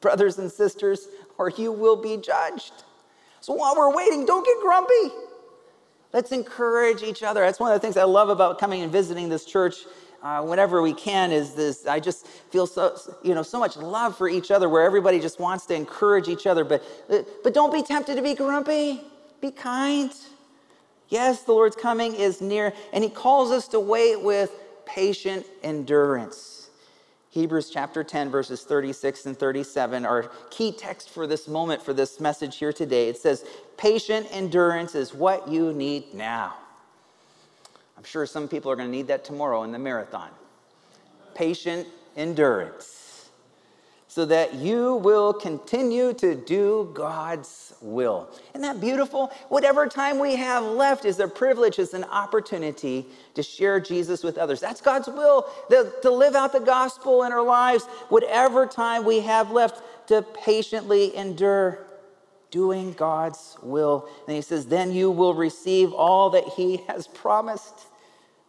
brothers 0.02 0.38
and 0.38 0.52
sisters, 0.52 1.08
or 1.38 1.50
you 1.50 1.72
will 1.72 1.96
be 1.96 2.18
judged. 2.18 2.74
So 3.42 3.54
while 3.54 3.76
we're 3.76 3.96
waiting, 3.96 4.26
don't 4.26 4.46
get 4.46 4.58
grumpy. 4.62 5.16
Let's 6.14 6.32
encourage 6.32 7.04
each 7.04 7.24
other. 7.24 7.42
That's 7.42 7.60
one 7.60 7.72
of 7.72 7.76
the 7.76 7.86
things 7.86 7.98
I 7.98 8.04
love 8.04 8.30
about 8.30 8.60
coming 8.60 8.82
and 8.82 8.92
visiting 8.92 9.30
this 9.30 9.46
church 9.46 9.76
uh, 10.26 10.42
whenever 10.42 10.82
we 10.82 10.94
can 10.94 11.32
is 11.32 11.54
this 11.54 11.86
i 11.86 12.00
just 12.00 12.26
feel 12.26 12.66
so 12.66 12.98
you 13.24 13.36
know 13.36 13.44
so 13.44 13.60
much 13.60 13.78
love 13.78 14.18
for 14.18 14.28
each 14.28 14.50
other 14.50 14.68
where 14.68 14.82
everybody 14.82 15.20
just 15.20 15.40
wants 15.40 15.68
to 15.68 15.76
encourage 15.76 16.28
each 16.28 16.48
other 16.48 16.64
but 16.64 16.84
but 17.44 17.54
don't 17.54 17.72
be 17.72 17.84
tempted 17.84 18.16
to 18.16 18.24
be 18.24 18.34
grumpy 18.34 19.02
be 19.40 19.52
kind 19.52 20.12
yes 21.10 21.44
the 21.44 21.52
lord's 21.52 21.76
coming 21.76 22.16
is 22.16 22.42
near 22.42 22.74
and 22.92 23.04
he 23.04 23.10
calls 23.10 23.52
us 23.52 23.68
to 23.68 23.80
wait 23.80 24.20
with 24.20 24.52
patient 24.88 25.46
endurance 25.62 26.55
Hebrews 27.36 27.70
chapter 27.70 28.02
10, 28.02 28.32
verses 28.32 28.64
36 28.64 29.26
and 29.26 29.38
37 29.38 30.06
are 30.06 30.32
key 30.50 30.72
text 30.72 31.10
for 31.10 31.28
this 31.28 31.50
moment, 31.50 31.82
for 31.82 31.92
this 31.94 32.22
message 32.22 32.56
here 32.56 32.72
today. 32.72 33.10
It 33.10 33.18
says, 33.18 33.44
Patient 33.76 34.26
endurance 34.32 34.96
is 34.96 35.14
what 35.14 35.50
you 35.50 35.74
need 35.74 36.14
now. 36.14 36.56
I'm 37.98 38.06
sure 38.06 38.26
some 38.26 38.48
people 38.48 38.72
are 38.72 38.78
going 38.78 38.88
to 38.88 38.98
need 38.98 39.08
that 39.08 39.26
tomorrow 39.26 39.64
in 39.64 39.74
the 39.74 39.80
marathon. 39.80 40.30
Patient 41.34 41.86
endurance 42.16 43.05
so 44.16 44.24
that 44.24 44.54
you 44.54 44.96
will 44.96 45.34
continue 45.34 46.14
to 46.14 46.36
do 46.36 46.90
God's 46.94 47.74
will. 47.82 48.30
Isn't 48.52 48.62
that 48.62 48.80
beautiful? 48.80 49.30
Whatever 49.50 49.88
time 49.88 50.20
we 50.20 50.38
have 50.38 50.64
left 50.64 51.04
is 51.04 51.20
a 51.20 51.28
privilege, 51.28 51.80
is 51.80 51.94
an 51.94 52.06
opportunity 52.06 53.08
to 53.34 53.44
share 53.44 53.82
Jesus 53.82 54.24
with 54.24 54.38
others. 54.38 54.62
That's 54.62 54.80
God's 54.80 55.10
will, 55.10 55.50
to 55.70 56.10
live 56.10 56.34
out 56.34 56.54
the 56.54 56.62
gospel 56.62 57.24
in 57.24 57.34
our 57.34 57.44
lives, 57.44 57.88
whatever 58.08 58.66
time 58.66 59.04
we 59.04 59.20
have 59.20 59.52
left 59.52 59.84
to 60.08 60.22
patiently 60.22 61.14
endure 61.14 61.86
doing 62.52 62.94
God's 62.94 63.58
will. 63.62 64.08
And 64.28 64.36
he 64.38 64.42
says, 64.42 64.68
Then 64.68 64.94
you 64.94 65.12
will 65.12 65.34
receive 65.34 65.92
all 65.92 66.30
that 66.30 66.46
he 66.56 66.78
has 66.88 67.06
promised. 67.06 67.88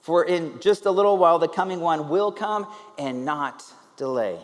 For 0.01 0.25
in 0.27 0.61
just 0.61 0.87
a 0.87 0.93
little 0.93 1.19
while, 1.19 1.41
the 1.41 1.49
coming 1.49 1.81
one 1.81 2.09
will 2.09 2.31
come 2.31 2.73
and 3.01 3.25
not 3.25 3.65
delay 3.97 4.39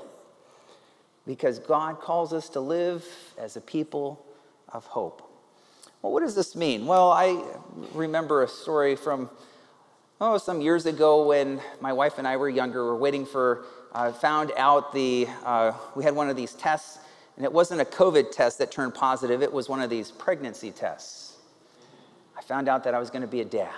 because 1.27 1.59
God 1.59 2.01
calls 2.01 2.33
us 2.33 2.49
to 2.51 2.61
live 2.61 3.05
as 3.39 3.57
a 3.57 3.61
people 3.61 4.25
of 4.69 4.85
hope. 4.87 5.29
Well, 6.01 6.13
what 6.13 6.21
does 6.21 6.35
this 6.35 6.57
mean? 6.57 6.87
Well, 6.87 7.13
I 7.13 7.41
remember 7.93 8.43
a 8.43 8.49
story 8.49 8.97
from, 8.97 9.31
oh, 10.21 10.39
some 10.39 10.61
years 10.61 10.87
ago 10.87 11.27
when 11.27 11.61
my 11.81 11.93
wife 11.93 12.19
and 12.19 12.27
I 12.27 12.37
were 12.37 12.49
younger. 12.49 12.83
We 12.83 12.91
were 12.91 12.97
waiting 12.97 13.25
for, 13.25 13.65
uh, 13.93 14.13
found 14.13 14.53
out 14.57 14.93
the, 14.93 15.29
uh, 15.45 15.73
we 15.95 16.03
had 16.03 16.15
one 16.17 16.29
of 16.29 16.35
these 16.35 16.55
tests, 16.55 16.99
and 17.37 17.45
it 17.45 17.53
wasn't 17.53 17.81
a 17.81 17.85
COVID 17.85 18.33
test 18.33 18.59
that 18.59 18.73
turned 18.73 18.95
positive, 18.95 19.43
it 19.43 19.53
was 19.53 19.69
one 19.69 19.81
of 19.81 19.91
these 19.91 20.11
pregnancy 20.11 20.73
tests. 20.73 21.37
I 22.37 22.43
found 22.43 22.69
out 22.69 22.83
that 22.85 22.95
I 22.95 22.99
was 22.99 23.11
going 23.11 23.23
to 23.23 23.29
be 23.29 23.41
a 23.41 23.45
dad. 23.45 23.71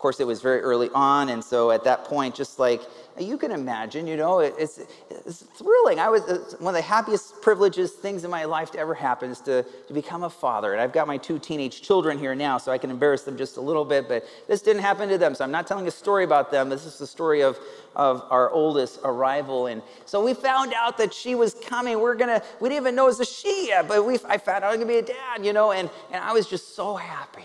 Course, 0.00 0.18
it 0.18 0.26
was 0.26 0.40
very 0.40 0.60
early 0.60 0.88
on, 0.94 1.28
and 1.28 1.44
so 1.44 1.70
at 1.70 1.84
that 1.84 2.04
point, 2.04 2.34
just 2.34 2.58
like 2.58 2.80
you 3.18 3.36
can 3.36 3.50
imagine, 3.50 4.06
you 4.06 4.16
know, 4.16 4.38
it's, 4.38 4.80
it's 5.10 5.42
thrilling. 5.42 5.98
I 5.98 6.08
was 6.08 6.56
one 6.58 6.74
of 6.74 6.78
the 6.78 6.82
happiest 6.82 7.42
privileges 7.42 7.92
things 7.92 8.24
in 8.24 8.30
my 8.30 8.46
life 8.46 8.70
to 8.70 8.78
ever 8.78 8.94
happen 8.94 9.30
is 9.30 9.40
to, 9.42 9.62
to 9.88 9.92
become 9.92 10.22
a 10.22 10.30
father. 10.30 10.72
And 10.72 10.80
I've 10.80 10.94
got 10.94 11.06
my 11.06 11.18
two 11.18 11.38
teenage 11.38 11.82
children 11.82 12.18
here 12.18 12.34
now, 12.34 12.56
so 12.56 12.72
I 12.72 12.78
can 12.78 12.90
embarrass 12.90 13.24
them 13.24 13.36
just 13.36 13.58
a 13.58 13.60
little 13.60 13.84
bit, 13.84 14.08
but 14.08 14.24
this 14.48 14.62
didn't 14.62 14.80
happen 14.80 15.06
to 15.10 15.18
them. 15.18 15.34
So 15.34 15.44
I'm 15.44 15.50
not 15.50 15.66
telling 15.66 15.86
a 15.86 15.90
story 15.90 16.24
about 16.24 16.50
them. 16.50 16.70
This 16.70 16.86
is 16.86 16.98
the 16.98 17.06
story 17.06 17.42
of, 17.42 17.58
of 17.94 18.24
our 18.30 18.50
oldest 18.50 19.00
arrival. 19.04 19.66
And 19.66 19.82
so 20.06 20.24
we 20.24 20.32
found 20.32 20.72
out 20.72 20.96
that 20.96 21.12
she 21.12 21.34
was 21.34 21.52
coming. 21.66 22.00
We're 22.00 22.14
gonna, 22.14 22.42
we 22.58 22.70
didn't 22.70 22.84
even 22.84 22.94
know 22.94 23.04
it 23.04 23.08
was 23.08 23.20
a 23.20 23.26
she 23.26 23.66
yet, 23.68 23.86
but 23.86 24.02
we, 24.06 24.14
I 24.26 24.38
found 24.38 24.64
out 24.64 24.68
I 24.68 24.68
was 24.70 24.78
gonna 24.78 24.88
be 24.88 24.98
a 24.98 25.02
dad, 25.02 25.44
you 25.44 25.52
know, 25.52 25.72
and, 25.72 25.90
and 26.10 26.24
I 26.24 26.32
was 26.32 26.46
just 26.46 26.74
so 26.74 26.96
happy. 26.96 27.44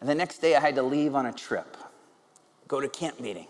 And 0.00 0.08
the 0.08 0.14
next 0.14 0.38
day 0.38 0.56
I 0.56 0.60
had 0.60 0.74
to 0.76 0.82
leave 0.82 1.14
on 1.14 1.26
a 1.26 1.32
trip, 1.32 1.76
go 2.68 2.80
to 2.80 2.88
camp 2.88 3.20
meeting 3.20 3.46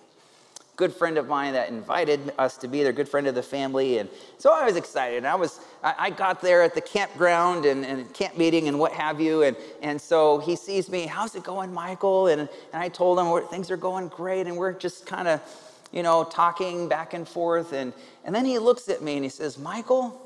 good 0.80 0.94
friend 0.94 1.18
of 1.18 1.28
mine 1.28 1.52
that 1.52 1.68
invited 1.68 2.32
us 2.38 2.56
to 2.56 2.66
be 2.66 2.82
there, 2.82 2.90
good 2.90 3.06
friend 3.06 3.26
of 3.26 3.34
the 3.34 3.42
family. 3.42 3.98
And 3.98 4.08
so 4.38 4.50
I 4.50 4.64
was 4.64 4.76
excited. 4.76 5.26
I 5.26 5.34
was, 5.34 5.60
I 5.82 6.08
got 6.08 6.40
there 6.40 6.62
at 6.62 6.74
the 6.74 6.80
campground 6.80 7.66
and, 7.66 7.84
and 7.84 8.10
camp 8.14 8.38
meeting 8.38 8.66
and 8.66 8.78
what 8.78 8.92
have 8.92 9.20
you. 9.20 9.42
And, 9.42 9.58
and 9.82 10.00
so 10.00 10.38
he 10.38 10.56
sees 10.56 10.88
me, 10.88 11.04
how's 11.04 11.34
it 11.34 11.44
going, 11.44 11.70
Michael? 11.70 12.28
And, 12.28 12.40
and 12.40 12.82
I 12.82 12.88
told 12.88 13.18
him 13.18 13.46
things 13.48 13.70
are 13.70 13.76
going 13.76 14.08
great. 14.08 14.46
And 14.46 14.56
we're 14.56 14.72
just 14.72 15.04
kind 15.04 15.28
of, 15.28 15.42
you 15.92 16.02
know, 16.02 16.24
talking 16.24 16.88
back 16.88 17.12
and 17.12 17.28
forth. 17.28 17.74
And, 17.74 17.92
and 18.24 18.34
then 18.34 18.46
he 18.46 18.58
looks 18.58 18.88
at 18.88 19.02
me 19.02 19.16
and 19.16 19.22
he 19.22 19.28
says, 19.28 19.58
Michael, 19.58 20.18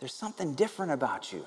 there's 0.00 0.14
something 0.14 0.54
different 0.54 0.90
about 0.90 1.32
you. 1.32 1.46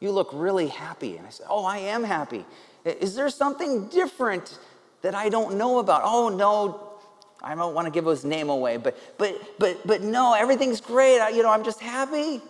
You 0.00 0.10
look 0.10 0.30
really 0.32 0.68
happy. 0.68 1.16
And 1.16 1.26
I 1.26 1.30
said, 1.30 1.46
Oh, 1.48 1.64
I 1.64 1.78
am 1.78 2.04
happy. 2.04 2.44
Is 2.84 3.14
there 3.14 3.28
something 3.30 3.88
different 3.88 4.58
that 5.02 5.14
I 5.14 5.28
don't 5.28 5.56
know 5.56 5.78
about? 5.78 6.02
Oh, 6.04 6.28
no, 6.28 6.94
I 7.42 7.54
don't 7.54 7.74
want 7.74 7.86
to 7.86 7.90
give 7.90 8.06
his 8.06 8.24
name 8.24 8.48
away, 8.48 8.76
but 8.76 8.98
but 9.18 9.58
but 9.58 9.86
but 9.86 10.02
no, 10.02 10.34
everything's 10.34 10.80
great. 10.80 11.20
I, 11.20 11.30
you 11.30 11.42
know, 11.42 11.50
I'm 11.50 11.64
just 11.64 11.80
happy. 11.80 12.42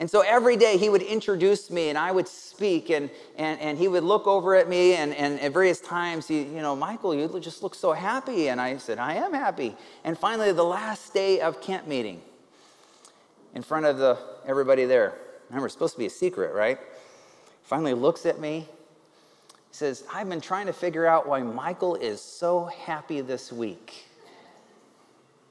And 0.00 0.08
so 0.08 0.20
every 0.20 0.56
day 0.56 0.76
he 0.76 0.88
would 0.88 1.02
introduce 1.02 1.70
me 1.70 1.88
and 1.88 1.98
I 1.98 2.12
would 2.12 2.28
speak 2.28 2.88
and, 2.88 3.10
and, 3.36 3.58
and 3.60 3.76
he 3.76 3.88
would 3.88 4.04
look 4.04 4.28
over 4.28 4.54
at 4.54 4.68
me 4.68 4.94
and, 4.94 5.12
and 5.12 5.40
at 5.40 5.52
various 5.52 5.80
times 5.80 6.28
he, 6.28 6.42
you 6.42 6.62
know, 6.62 6.76
Michael, 6.76 7.14
you 7.14 7.28
just 7.40 7.64
look 7.64 7.74
so 7.74 7.92
happy. 7.92 8.48
And 8.48 8.60
I 8.60 8.76
said, 8.76 9.00
I 9.00 9.14
am 9.14 9.34
happy. 9.34 9.74
And 10.04 10.16
finally, 10.16 10.52
the 10.52 10.64
last 10.64 11.12
day 11.14 11.40
of 11.40 11.60
camp 11.60 11.88
meeting, 11.88 12.22
in 13.54 13.62
front 13.62 13.86
of 13.86 13.98
the, 13.98 14.16
everybody 14.46 14.84
there, 14.84 15.18
remember, 15.48 15.66
it's 15.66 15.74
supposed 15.74 15.94
to 15.94 15.98
be 15.98 16.06
a 16.06 16.10
secret, 16.10 16.54
right? 16.54 16.78
Finally 17.62 17.94
looks 17.94 18.26
at 18.26 18.40
me. 18.40 18.66
He 19.48 19.74
says, 19.74 20.04
I've 20.12 20.28
been 20.28 20.40
trying 20.40 20.66
to 20.66 20.72
figure 20.72 21.06
out 21.06 21.28
why 21.28 21.42
Michael 21.42 21.94
is 21.96 22.20
so 22.20 22.64
happy 22.64 23.20
this 23.20 23.52
week. 23.52 24.06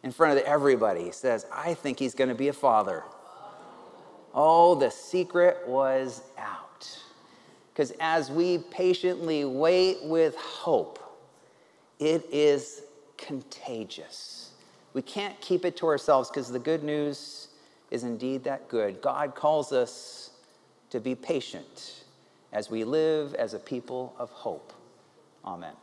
In 0.03 0.11
front 0.11 0.37
of 0.37 0.45
everybody, 0.45 1.03
he 1.03 1.11
says, 1.11 1.45
I 1.53 1.73
think 1.73 1.99
he's 1.99 2.15
going 2.15 2.29
to 2.29 2.35
be 2.35 2.47
a 2.47 2.53
father. 2.53 3.03
Oh, 4.33 4.75
the 4.75 4.89
secret 4.89 5.67
was 5.67 6.21
out. 6.37 6.97
Because 7.73 7.93
as 7.99 8.31
we 8.31 8.59
patiently 8.71 9.45
wait 9.45 9.97
with 10.03 10.35
hope, 10.35 10.99
it 11.99 12.25
is 12.31 12.83
contagious. 13.17 14.51
We 14.93 15.01
can't 15.01 15.39
keep 15.41 15.65
it 15.65 15.77
to 15.77 15.87
ourselves 15.87 16.29
because 16.29 16.51
the 16.51 16.59
good 16.59 16.83
news 16.83 17.46
is 17.91 18.03
indeed 18.03 18.43
that 18.43 18.67
good. 18.67 19.01
God 19.01 19.35
calls 19.35 19.71
us 19.71 20.31
to 20.89 20.99
be 20.99 21.15
patient 21.15 22.03
as 22.53 22.69
we 22.69 22.83
live 22.83 23.33
as 23.35 23.53
a 23.53 23.59
people 23.59 24.13
of 24.17 24.29
hope. 24.31 24.73
Amen. 25.45 25.73